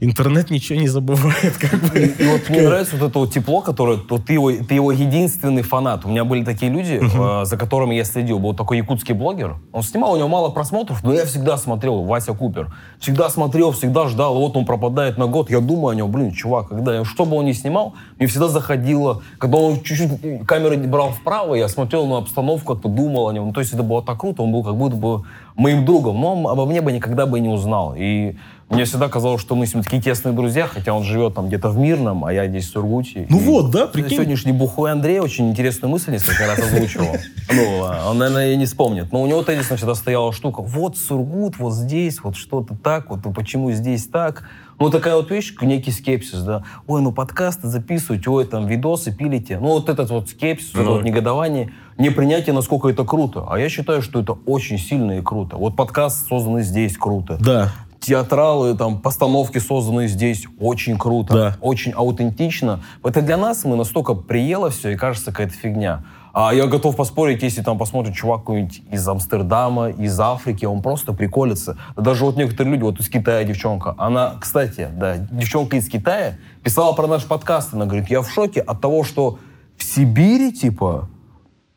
[0.00, 2.00] интернет ничего не забывает, как бы.
[2.00, 5.62] И вот мне нравится вот это вот тепло, которое то ты его, ты его единственный
[5.62, 6.04] фанат.
[6.04, 8.38] У меня были такие люди, э, за которыми я следил.
[8.38, 9.56] Был такой якутский блогер.
[9.72, 12.74] Он снимал, у него мало просмотров, но я всегда смотрел Вася Купер.
[12.98, 14.34] Всегда смотрел, всегда ждал.
[14.36, 15.50] Вот он пропадает на год.
[15.50, 19.22] Я думаю о нем, блин, чувак, когда что бы он ни снимал, мне всегда заходило.
[19.38, 23.46] Когда он чуть-чуть камеру брал вправо, я смотрел на обстановку, как-то думал о нем.
[23.46, 25.22] Ну, то есть это было так круто, он был как будто бы
[25.54, 27.94] моим другом, но он обо мне бы никогда бы не узнал.
[27.96, 28.36] И
[28.68, 31.68] мне всегда казалось, что мы с ним такие тесные друзья, хотя он живет там где-то
[31.68, 33.26] в Мирном, а я здесь в Сургуте.
[33.28, 34.16] Ну И вот, да, прикинь.
[34.16, 37.16] Сегодняшний бухой Андрей очень интересную мысль несколько раз озвучивал.
[37.54, 39.12] Ну, он, наверное, и не вспомнит.
[39.12, 40.62] Но у него тезисно всегда стояла штука.
[40.62, 44.44] Вот Сургут, вот здесь, вот что-то так, вот почему здесь так.
[44.78, 46.64] Ну, такая вот вещь, некий скепсис, да.
[46.86, 49.58] Ой, ну подкасты записывать, ой, там видосы пилите.
[49.58, 53.46] Ну, вот этот вот скепсис, вот это вот негодование, непринятие, насколько это круто.
[53.48, 55.56] А я считаю, что это очень сильно и круто.
[55.56, 57.70] Вот подкаст созданный здесь круто Да.
[58.00, 61.56] театралы, там, постановки, созданные здесь, очень круто, Да.
[61.60, 62.80] очень аутентично.
[63.04, 66.02] Это для нас мы настолько приело все, и кажется какая-то фигня.
[66.32, 71.12] А я готов поспорить, если там посмотрит чувак какой-нибудь из Амстердама, из Африки, он просто
[71.12, 71.76] приколится.
[71.94, 76.94] Даже вот некоторые люди, вот из Китая девчонка, она, кстати, да, девчонка из Китая писала
[76.94, 79.38] про наш подкаст, она говорит, я в шоке от того, что
[79.76, 81.08] в Сибири, типа,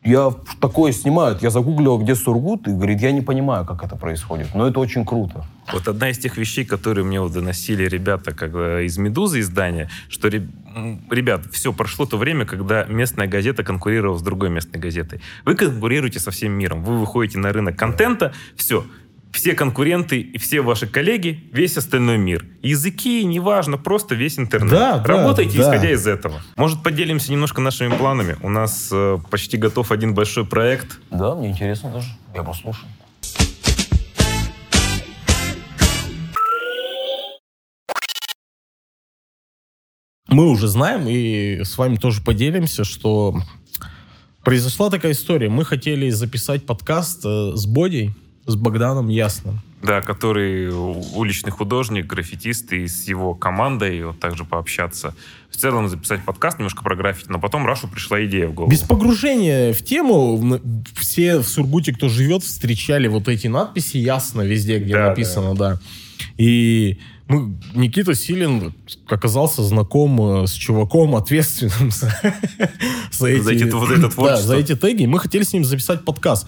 [0.06, 0.32] я
[0.62, 1.41] такое снимают.
[1.41, 4.53] Я загуглил, где Сургут, и говорит, я не понимаю, как это происходит.
[4.53, 5.45] Но это очень круто.
[5.74, 10.28] Вот одна из тех вещей, которые мне вот доносили ребята как из «Медузы» издания, что,
[10.28, 15.22] ребят, все, прошло то время, когда местная газета конкурировала с другой местной газетой.
[15.43, 16.84] Вы конкурируете со всем миром.
[16.84, 18.86] Вы выходите на рынок контента, все,
[19.36, 22.45] все конкуренты и все ваши коллеги, весь остальной мир.
[22.61, 24.71] Языки, неважно, просто весь интернет.
[24.71, 25.63] Да, да, Работайте, да.
[25.63, 26.41] исходя из этого.
[26.55, 28.38] Может, поделимся немножко нашими планами?
[28.41, 30.99] У нас э, почти готов один большой проект.
[31.11, 32.07] Да, мне интересно даже.
[32.33, 32.88] Я послушаю.
[40.27, 43.39] мы уже знаем и с вами тоже поделимся, что
[44.43, 45.47] произошла такая история.
[45.47, 48.13] Мы хотели записать подкаст э, с Бодей,
[48.46, 49.62] с Богданом Ясным.
[49.82, 50.72] Да, который
[51.16, 55.14] уличный художник, граффитист, и с его командой вот также пообщаться.
[55.52, 58.72] В целом записать подкаст немножко про граффити, но потом Рашу пришла идея в голову.
[58.72, 60.60] Без погружения в тему,
[60.96, 65.80] все в Сургуте, кто живет, встречали вот эти надписи ясно везде, где Да, написано, да.
[66.38, 68.74] И мы, Никита Силин
[69.08, 72.12] оказался знаком э, с чуваком, ответственным за,
[73.12, 75.06] за эти, За эти- вот это да, за эти теги.
[75.06, 76.48] Мы хотели с ним записать подкаст.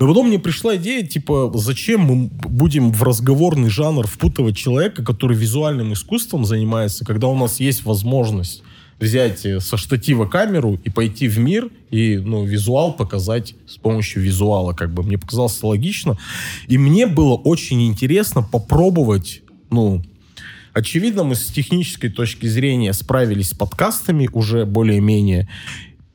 [0.00, 5.36] Но потом мне пришла идея, типа, зачем мы будем в разговорный жанр впутывать человека, который
[5.36, 8.62] визуальным искусством занимается, когда у нас есть возможность
[8.98, 14.22] взять э, со штатива камеру и пойти в мир и ну, визуал показать с помощью
[14.22, 14.72] визуала.
[14.72, 16.16] Как бы мне показалось логично.
[16.66, 20.02] И мне было очень интересно попробовать, ну,
[20.72, 25.46] очевидно, мы с технической точки зрения справились с подкастами уже более-менее.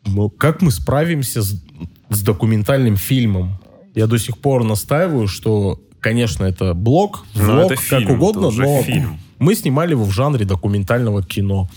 [0.07, 1.61] Но как мы справимся с,
[2.09, 3.59] с документальным фильмом?
[3.95, 8.57] Я до сих пор настаиваю, что, конечно, это блог, влог, это фильм, как угодно, это
[8.57, 9.19] но фильм.
[9.39, 11.69] мы снимали его в жанре документального кино,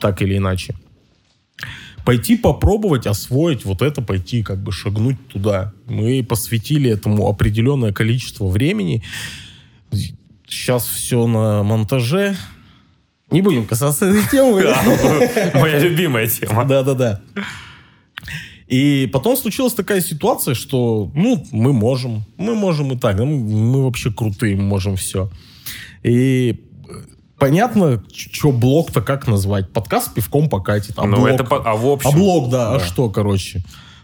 [0.00, 0.74] так или иначе.
[2.06, 5.72] Пойти попробовать освоить вот это, пойти как бы шагнуть туда.
[5.86, 9.02] Мы посвятили этому определенное количество времени.
[10.48, 12.36] Сейчас все на монтаже.
[13.30, 14.62] Не будем касаться этой темы.
[15.54, 16.64] Моя любимая тема.
[16.64, 17.20] Да-да-да.
[18.66, 24.12] И потом случилась такая ситуация, что, ну, мы можем, мы можем и так, мы, вообще
[24.12, 25.30] крутые, мы можем все.
[26.02, 26.92] И э,
[27.38, 29.70] понятно, что блог-то как назвать?
[29.72, 30.94] Подкаст пивком покатит.
[30.96, 31.28] А Ну, блог?
[31.28, 32.10] это а в общем?
[32.10, 32.84] А блог, да, а Да.
[32.84, 33.62] что, короче?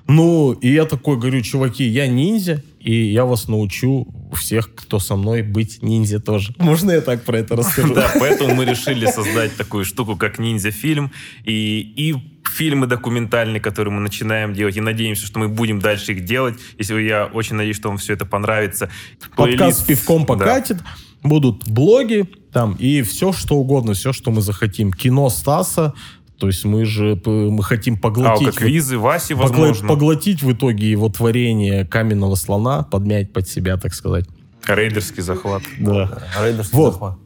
[0.09, 5.17] Ну, и я такой говорю, чуваки, я ниндзя, и я вас научу всех, кто со
[5.17, 6.55] мной, быть ниндзя тоже.
[6.59, 7.95] Можно я так про это расскажу?
[7.95, 11.13] Да, поэтому мы решили создать такую штуку, как ниндзя-фильм.
[11.45, 12.15] И, и
[12.51, 16.57] фильмы документальные, которые мы начинаем делать, и надеемся, что мы будем дальше их делать.
[16.79, 18.91] Если я очень надеюсь, что вам все это понравится.
[19.37, 20.27] Подкаст с пивком Да.
[20.27, 20.79] покатит.
[21.23, 24.93] Будут блоги там и все, что угодно, все, что мы захотим.
[24.93, 25.95] Кино Стаса.
[26.43, 28.49] То есть мы же мы хотим поглотить...
[28.49, 29.87] Аудиоквизы Васи, погла- возможно.
[29.87, 34.27] Поглотить в итоге его творение каменного слона, подмять под себя, так сказать.
[34.67, 35.63] Рейдерский захват.
[35.79, 36.21] Да.
[36.43, 36.95] Рейдерский Вот.
[36.95, 37.19] захват.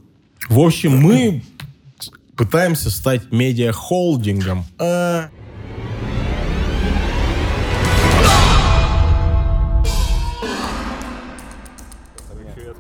[0.51, 1.43] В общем, мы
[2.37, 4.67] пытаемся стать медиа-холдингом.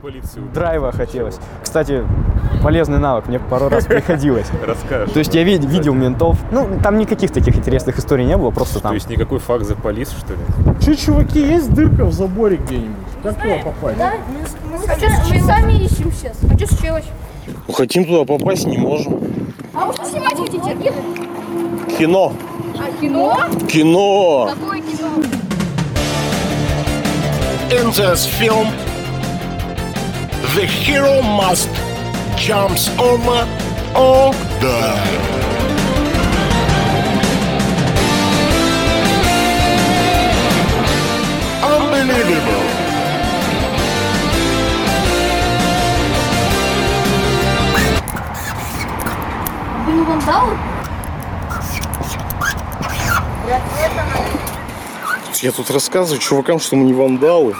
[0.07, 1.39] А, драйва хотелось.
[1.63, 2.05] Кстати,
[2.63, 4.47] полезный навык, мне пару раз приходилось.
[4.67, 5.11] Расскажешь.
[5.11, 8.79] То есть я вид- видел ментов, ну, там никаких таких интересных историй не было, просто
[8.81, 8.91] там...
[8.91, 10.39] То есть никакой факт за полис, что ли?
[10.81, 12.95] Че, чуваки, есть дырка в заборе где-нибудь?
[13.25, 13.99] Как туда попасть?
[13.99, 14.13] Да?
[14.89, 16.37] А что, мы сами ищем сейчас.
[16.45, 17.05] А что случилось?
[17.75, 19.19] Хотим туда попасть, не можем.
[19.75, 20.93] А вы что снимать хотите?
[21.99, 22.33] Кино.
[22.79, 23.37] А кино?
[23.69, 24.51] Кино.
[24.55, 25.09] Какое кино?
[27.69, 28.69] In this film,
[30.55, 31.71] the hero must
[32.37, 33.47] jumps over
[33.95, 35.37] or die.
[41.63, 42.87] Unbelievable.
[55.43, 57.55] Я тут рассказываю чувакам, что мы не вандалы.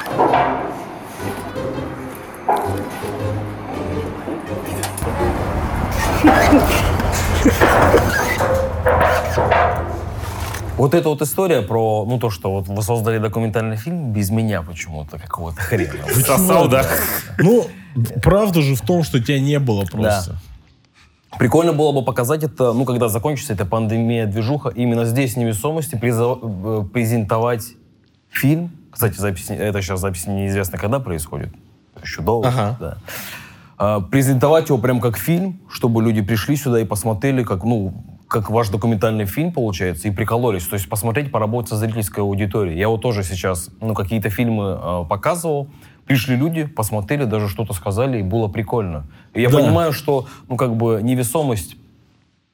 [10.77, 14.61] Вот эта вот история про, ну, то, что вот вы создали документальный фильм без меня
[14.63, 16.07] почему-то, какого-то хрена.
[16.15, 16.85] Сосал, да?
[17.39, 17.67] Ну,
[18.23, 20.39] правда же в том, что тебя не было просто.
[21.39, 25.95] Прикольно было бы показать это, ну, когда закончится эта пандемия, движуха, именно здесь, в невесомости,
[25.97, 27.75] э, презентовать
[28.31, 28.71] фильм.
[28.91, 31.51] Кстати, запись, это сейчас запись неизвестно, когда происходит.
[32.03, 32.49] Еще долго.
[32.49, 32.77] Ага.
[32.81, 32.99] Да.
[33.79, 37.93] А, презентовать его прям как фильм, чтобы люди пришли сюда и посмотрели, как, ну,
[38.29, 40.67] как ваш документальный фильм получается, и прикололись.
[40.67, 42.79] То есть посмотреть, поработать со зрительской аудиторией.
[42.79, 45.69] Я вот тоже сейчас, ну, какие-то фильмы э, показывал,
[46.07, 49.07] пришли люди, посмотрели, даже что-то сказали, и было прикольно.
[49.35, 49.59] И я Да.
[49.59, 51.77] понимаю, что, ну, как бы невесомость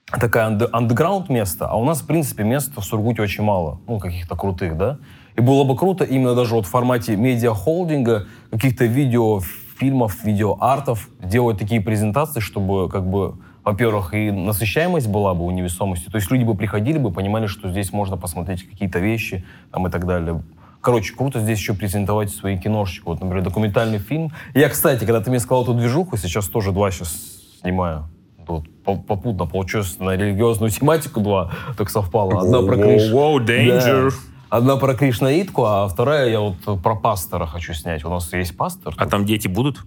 [0.07, 3.99] такая анде- андеграунд место, а у нас, в принципе, мест в Сургуте очень мало, ну,
[3.99, 4.99] каких-то крутых, да?
[5.37, 9.41] И было бы круто именно даже вот в формате медиа-холдинга, каких-то видео,
[9.83, 16.09] фильмов, видеоартов делать такие презентации, чтобы, как бы, во-первых, и насыщаемость была бы у невесомости,
[16.09, 19.91] то есть люди бы приходили бы, понимали, что здесь можно посмотреть какие-то вещи там, и
[19.91, 20.41] так далее.
[20.81, 23.05] Короче, круто здесь еще презентовать свои киношечки.
[23.07, 24.31] Вот, например, документальный фильм.
[24.55, 27.13] Я, кстати, когда ты мне сказал эту движуху, сейчас тоже два сейчас
[27.61, 28.05] снимаю.
[28.47, 32.41] Вот, по- попутно получилось на религиозную тематику два, так совпало.
[32.41, 33.11] Одна про Криш...
[33.11, 34.11] Воу-воу, danger.
[34.11, 34.32] Да.
[34.53, 38.05] Одна про Кришнаитку, а вторая я вот про пастора хочу снять.
[38.05, 38.93] У нас есть пастор.
[38.99, 39.87] А там дети будут?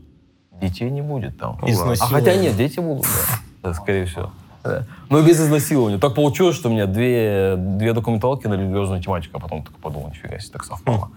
[0.59, 1.59] Детей не будет там.
[1.68, 2.01] Изнасилование.
[2.01, 3.38] А хотя нет, дети будут, да.
[3.61, 4.32] Да, скорее всего.
[4.63, 4.88] Да.
[5.11, 5.99] Но без изнасилования.
[5.99, 10.09] Так получилось, что у меня две, две документалки на религиозную тематику, а потом так подумал,
[10.09, 11.11] нифига себе, так совпало.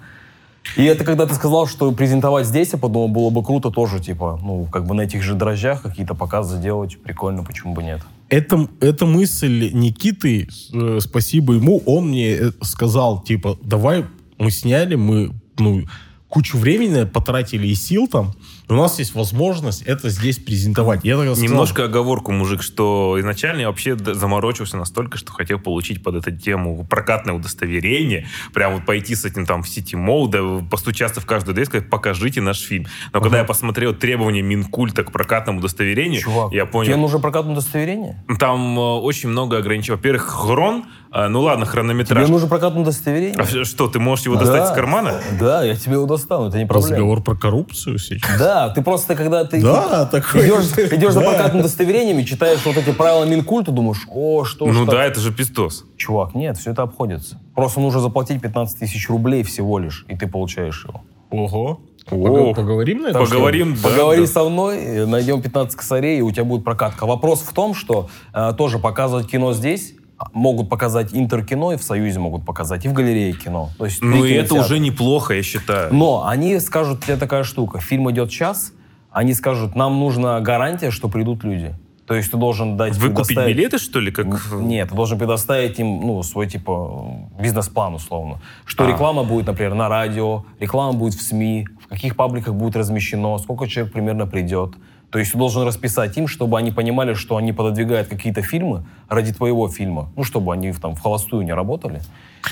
[0.77, 4.39] И это когда ты сказал, что презентовать здесь, я подумал, было бы круто тоже, типа,
[4.43, 8.03] ну, как бы на этих же дрожжах какие-то показы делать, прикольно, почему бы нет.
[8.29, 14.05] Это, эта мысль Никиты, э, спасибо ему, он мне э, сказал, типа, давай
[14.39, 15.85] мы сняли, мы, ну,
[16.29, 18.35] кучу времени потратили и сил там,
[18.69, 21.01] у нас есть возможность это здесь презентовать.
[21.05, 26.03] Я тогда сказал, Немножко оговорку, мужик, что изначально я вообще заморочился настолько, что хотел получить
[26.03, 30.41] под эту тему прокатное удостоверение, прям вот пойти с этим там в Сити Мол, да,
[30.71, 32.87] постучаться в каждую дверь, сказать, покажите наш фильм.
[33.13, 37.53] Но когда я посмотрел требования Минкульта к прокатному удостоверению, Чувак, я тебе понял, нужно прокатное
[37.53, 38.23] удостоверение?
[38.39, 39.97] там э, очень много ограничений.
[39.97, 42.25] Во-первых, хрон, э, ну ладно, хронометраж.
[42.25, 43.37] Тебе нужно прокатное удостоверение?
[43.39, 44.71] А что, ты можешь его достать Да.
[44.71, 45.15] из кармана?
[45.39, 46.91] Да, я тебе его достану, это не проблема.
[46.95, 48.39] разговор про коррупцию сейчас.
[48.39, 50.43] Да, ты просто, когда ты Да, такой.
[50.47, 51.31] идешь, идешь за Да.
[51.31, 54.95] прокатным удостоверением и читаешь вот эти правила Минкульта, думаешь, о, что Ну так?
[54.95, 55.85] да, это же пиздос.
[55.97, 57.41] Чувак, нет, все это обходится.
[57.55, 61.03] Просто нужно заплатить 15 тысяч рублей всего лишь, и ты получаешь его.
[61.31, 61.81] Ого.
[62.11, 63.19] О, Поговорим на это?
[63.19, 64.27] Поговорим, да, Поговори да.
[64.27, 67.05] со мной, э, найдем 15 косарей, и у тебя будет прокатка.
[67.05, 71.83] Вопрос в том, что э, тоже показывать кино здесь а, могут показать интеркино, и в
[71.83, 73.71] Союзе могут показать, и в галерее кино.
[73.79, 75.95] То есть Ну и это уже неплохо, я считаю.
[75.95, 77.81] Но они скажут тебе такая штука.
[77.81, 78.73] Фильм идет час,
[79.11, 81.75] они скажут, нам нужна гарантия, что придут люди.
[82.07, 82.95] То есть ты должен дать...
[82.97, 84.11] Выкупить предоставить- билеты, что ли?
[84.11, 84.27] Как...
[84.53, 88.41] Нет, ты должен предоставить им ну, свой типа бизнес-план условно.
[88.65, 88.89] Что А.
[88.89, 93.69] реклама будет, например, на радио, реклама будет в СМИ, в каких пабликах будет размещено, сколько
[93.69, 94.75] человек примерно придет.
[95.11, 99.33] То есть ты должен расписать им, чтобы они понимали, что они пододвигают какие-то фильмы ради
[99.33, 100.11] твоего фильма.
[100.17, 102.03] Ну, чтобы они там в холостую не работали.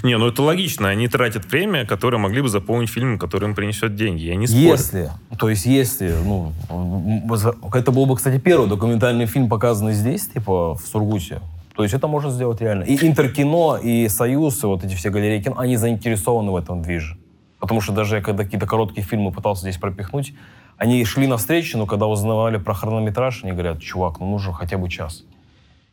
[0.02, 0.88] Не, ну это логично.
[0.88, 4.22] Они тратят время, которое могли бы заполнить фильм, который им принесет деньги.
[4.22, 4.62] Я не спорю.
[4.62, 6.52] Если, то есть если, ну,
[7.74, 11.40] это был бы, кстати, первый документальный фильм, показанный здесь, типа в Сургуте.
[11.76, 12.84] То есть это можно сделать реально.
[12.84, 17.18] И Интеркино, и Союз, и вот эти все галереи кино, они заинтересованы в этом движе.
[17.60, 20.32] Потому что даже я когда какие-то короткие фильмы пытался здесь пропихнуть,
[20.78, 24.88] они шли навстречу, но когда узнавали про хронометраж, они говорят, чувак, ну нужен хотя бы
[24.88, 25.24] час.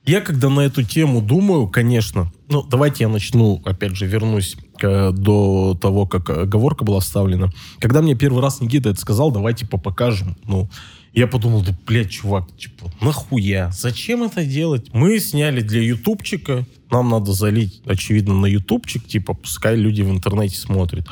[0.06, 5.78] Я когда на эту тему думаю, конечно, ну, давайте я начну, опять же, вернусь до
[5.82, 7.50] того, как оговорка была вставлена.
[7.80, 10.70] Когда мне первый раз Никита это сказал, давай, типа, покажем, ну,
[11.14, 13.72] я подумал, да, блядь, чувак, типа, нахуя?
[13.72, 14.90] Зачем это делать?
[14.94, 20.58] Мы сняли для ютубчика, нам надо залить, очевидно, на ютубчик, типа, пускай люди в интернете
[20.58, 21.08] смотрят.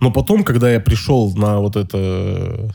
[0.00, 2.68] Но потом, когда я пришел на вот это, э,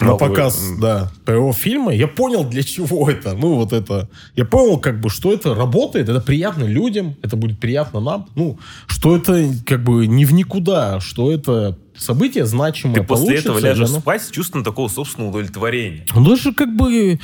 [0.00, 3.34] на показ, да, ПО фильма, я понял, для чего это.
[3.34, 4.08] Ну, вот это.
[4.36, 8.28] Я понял, как бы, что это работает, это приятно людям, это будет приятно нам.
[8.36, 13.58] Ну, что это, как бы, не в никуда, что это событие значимое Ты после этого
[13.58, 16.04] ляжешь оно- спать с чувством такого собственного удовлетворения.
[16.14, 17.18] ну, даже как бы...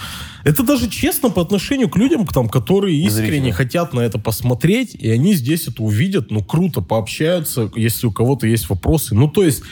[0.44, 3.52] Это даже честно по отношению к людям, к там, которые искренне Зрителям.
[3.52, 8.46] хотят на это посмотреть, и они здесь это увидят, ну, круто, пообщаются, если у кого-то
[8.46, 9.14] есть вопросы.
[9.14, 9.62] Ну, то есть,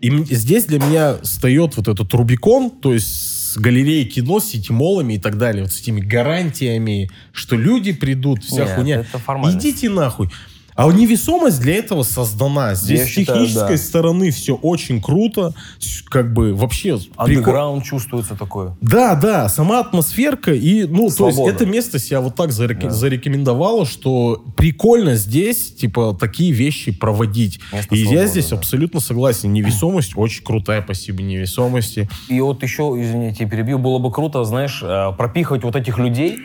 [0.00, 3.08] и здесь для меня встает вот этот Рубикон, то есть
[3.52, 8.44] с галереей кино, с сетимолами и так далее, вот с этими гарантиями, что люди придут,
[8.44, 9.04] вся Нет, хуйня.
[9.52, 10.30] Идите нахуй.
[10.86, 12.74] А невесомость для этого создана.
[12.74, 13.82] Здесь Я с считаю, технической да.
[13.82, 15.52] стороны все очень круто.
[16.06, 16.94] Как бы вообще...
[16.94, 18.76] прикол- Андеграунд чувствуется такое.
[18.80, 21.52] да, да, сама атмосферка и, ну, то есть Свобода.
[21.52, 27.60] это место себя вот так зареке- зарекомендовало, что прикольно здесь, типа, такие вещи проводить.
[27.72, 28.56] Место и я свободы, здесь да.
[28.56, 29.52] абсолютно согласен.
[29.52, 32.08] Невесомость очень крутая, спасибо невесомости.
[32.28, 36.38] И вот еще, извините, перебью, было бы круто, знаешь, э, пропихивать вот этих людей,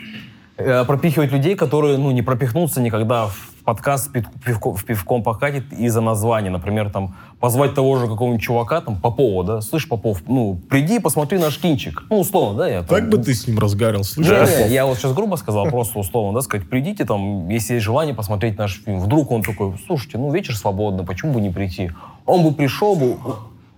[0.56, 6.00] пропихивать людей, которые, ну, не пропихнутся никогда в подкаст «Пив- пивко- в пивком покатит из-за
[6.00, 6.50] названия.
[6.50, 11.38] Например, там, позвать того же какого-нибудь чувака, там, Попова, да, слышь, Попов, ну, приди, посмотри
[11.38, 12.04] наш кинчик.
[12.08, 14.32] Ну, условно, да, я там- Так бы ты с ним разгарил, слышишь?
[14.32, 14.70] Попов?
[14.70, 18.56] я вот сейчас грубо сказал, просто условно, да, сказать, придите там, если есть желание посмотреть
[18.56, 19.00] наш фильм.
[19.00, 21.90] Вдруг он такой, слушайте, ну вечер свободно, почему бы не прийти?
[22.24, 23.16] Он бы пришел бы,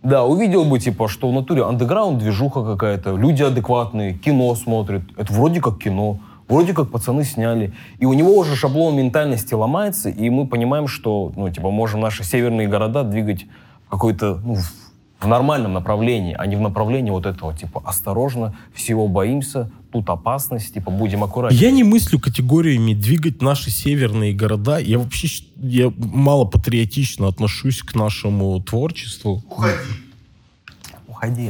[0.02, 5.02] да, увидел бы, типа, что в натуре андеграунд, движуха какая-то, люди адекватные, кино смотрят.
[5.16, 6.18] Это вроде как кино,
[6.48, 7.72] вроде как пацаны сняли.
[7.98, 12.24] И у него уже шаблон ментальности ломается, и мы понимаем, что, ну, типа, можем наши
[12.24, 13.46] северные города двигать
[13.86, 19.08] в какой-то, ну, в- нормальном направлении, а не в направлении вот этого, типа, осторожно, всего
[19.08, 21.60] боимся, тут опасность, типа, будем аккуратнее.
[21.60, 24.78] Я не мыслю категориями двигать наши северные города.
[24.78, 29.42] Я вообще я мало патриотично отношусь к нашему творчеству.
[29.50, 29.74] Уходи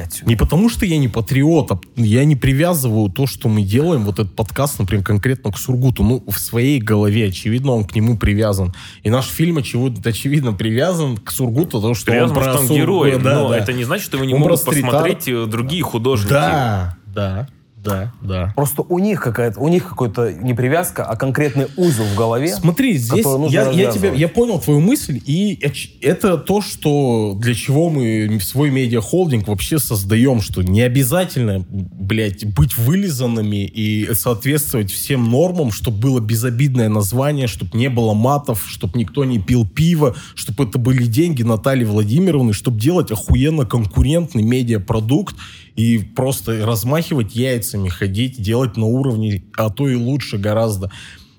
[0.05, 0.29] отсюда.
[0.29, 4.19] Не потому, что я не патриот, а я не привязываю то, что мы делаем, вот
[4.19, 6.03] этот подкаст, например, конкретно к Сургуту.
[6.03, 8.75] Ну, в своей голове, очевидно, он к нему привязан.
[9.03, 12.67] И наш фильм, очевидно, очевидно привязан к Сургуту, потому что Привязан, он про что он
[12.67, 13.59] Сургут, герой, да, но да.
[13.59, 16.31] это не значит, что его не Он могут посмотреть э, другие художники.
[16.31, 17.49] Да, да,
[17.89, 18.53] да, да.
[18.57, 22.55] Просто у них какая-то, у них какой-то не привязка, а конкретный узел в голове.
[22.55, 25.59] Смотри, здесь я, я, тебя, я понял твою мысль, и
[26.03, 32.77] это то, что для чего мы свой медиахолдинг вообще создаем, что не обязательно, блядь, быть
[32.77, 39.25] вылизанными и соответствовать всем нормам, чтобы было безобидное название, чтобы не было матов, чтобы никто
[39.25, 45.37] не пил пиво, чтобы это были деньги Натальи Владимировны, чтобы делать охуенно конкурентный медиапродукт
[45.79, 50.91] и просто размахивать яйцами, ходить, делать на уровне, а то и лучше гораздо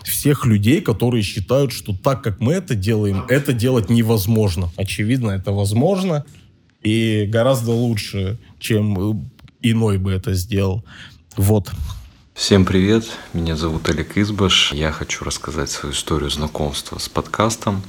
[0.01, 4.71] всех людей, которые считают, что так, как мы это делаем, это делать невозможно.
[4.77, 6.23] Очевидно, это возможно
[6.81, 9.21] и гораздо лучше, чем э,
[9.61, 10.85] иной бы это сделал.
[11.35, 11.69] Вот.
[12.33, 14.71] Всем привет, меня зовут Олег Избаш.
[14.71, 17.83] Я хочу рассказать свою историю знакомства с подкастом.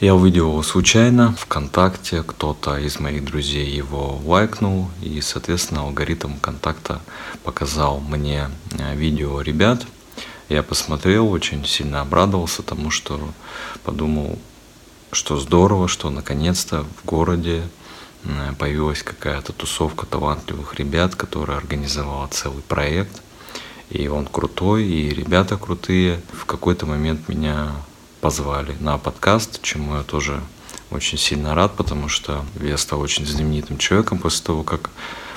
[0.00, 7.00] Я увидел его случайно ВКонтакте, кто-то из моих друзей его лайкнул, и, соответственно, алгоритм контакта
[7.42, 9.84] показал мне э, видео ребят.
[10.48, 13.18] Я посмотрел, очень сильно обрадовался тому, что
[13.82, 14.38] подумал,
[15.10, 17.64] что здорово, что наконец-то в городе
[18.24, 23.20] м, появилась какая-то тусовка талантливых ребят, которая организовала целый проект.
[23.90, 26.20] И он крутой, и ребята крутые.
[26.32, 27.72] В какой-то момент меня
[28.20, 30.40] позвали на подкаст, чему я тоже
[30.90, 34.90] очень сильно рад, потому что я стал очень знаменитым человеком после того, как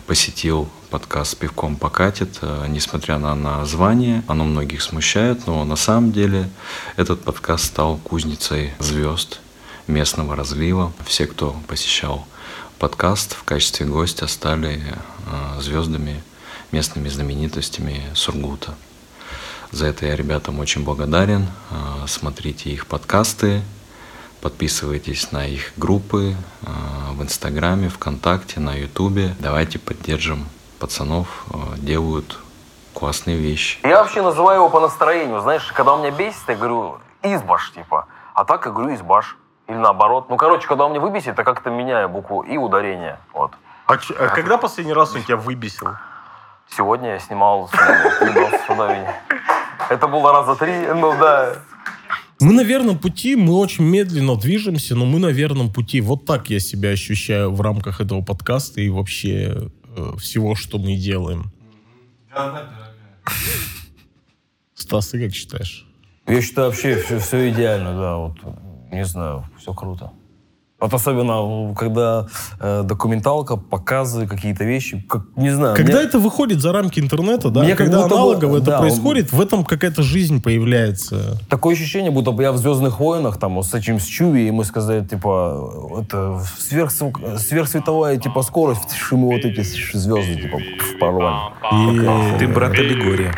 [0.07, 2.39] посетил подкаст «Пивком покатит».
[2.41, 6.49] Э, Несмотря на название, оно многих смущает, но на самом деле
[6.95, 9.39] этот подкаст стал кузницей звезд
[9.87, 10.93] местного разлива.
[11.05, 12.25] Все, кто посещал
[12.79, 16.23] подкаст в качестве гостя стали э, звездами,
[16.71, 18.75] местными знаменитостями Сургута.
[19.71, 21.47] За это я ребятам очень благодарен.
[21.71, 23.61] Э, Смотрите их подкасты,
[24.41, 26.65] подписывайтесь на их группы э,
[27.13, 29.33] в Инстаграме, ВКонтакте, на Ютубе.
[29.39, 30.45] Давайте поддержим
[30.79, 32.37] пацанов, э, делают
[32.93, 33.79] классные вещи.
[33.83, 35.39] Я вообще называю его по настроению.
[35.41, 38.07] Знаешь, когда он меня бесит, я говорю избаш, типа.
[38.33, 39.37] А так я говорю избаш.
[39.67, 40.25] Или наоборот.
[40.29, 43.19] Ну, короче, когда он меня выбесит, я как-то меняю букву и ударение.
[43.33, 43.51] Вот.
[43.85, 45.87] А, ч- а когда последний раз он тебя выбесил?
[46.69, 49.13] Сегодня я снимал в Судовине.
[49.91, 51.53] Это было раза три, ну да.
[52.39, 55.99] Мы на верном пути, мы очень медленно движемся, но мы на верном пути.
[55.99, 60.95] Вот так я себя ощущаю в рамках этого подкаста и вообще э, всего, что мы
[60.95, 61.51] делаем.
[64.73, 65.85] Стас, ты как считаешь?
[66.25, 68.15] Я считаю, вообще все, все идеально, да.
[68.15, 68.37] Вот,
[68.93, 70.13] не знаю, все круто.
[70.81, 72.25] Вот особенно, когда
[72.59, 75.75] э, документалка, показы, какие-то вещи, как, не знаю.
[75.75, 78.65] Когда мне- это выходит за рамки интернета, да, Мне как когда будто бы- аналогово это
[78.65, 81.37] да, происходит, в этом какая-то жизнь появляется.
[81.49, 84.65] Такое ощущение, будто бы я в «Звездных войнах» там с этим с Чуви, и мы
[84.65, 90.57] сказали, типа, это сверхсву- сверхсветовая, типа, скорость, и мы вот эти звезды, типа,
[90.99, 91.37] порвали.
[92.35, 93.31] И- Ты брат аллегория.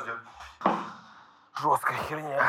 [0.00, 0.18] Подождет.
[1.54, 2.42] Жесткая херня.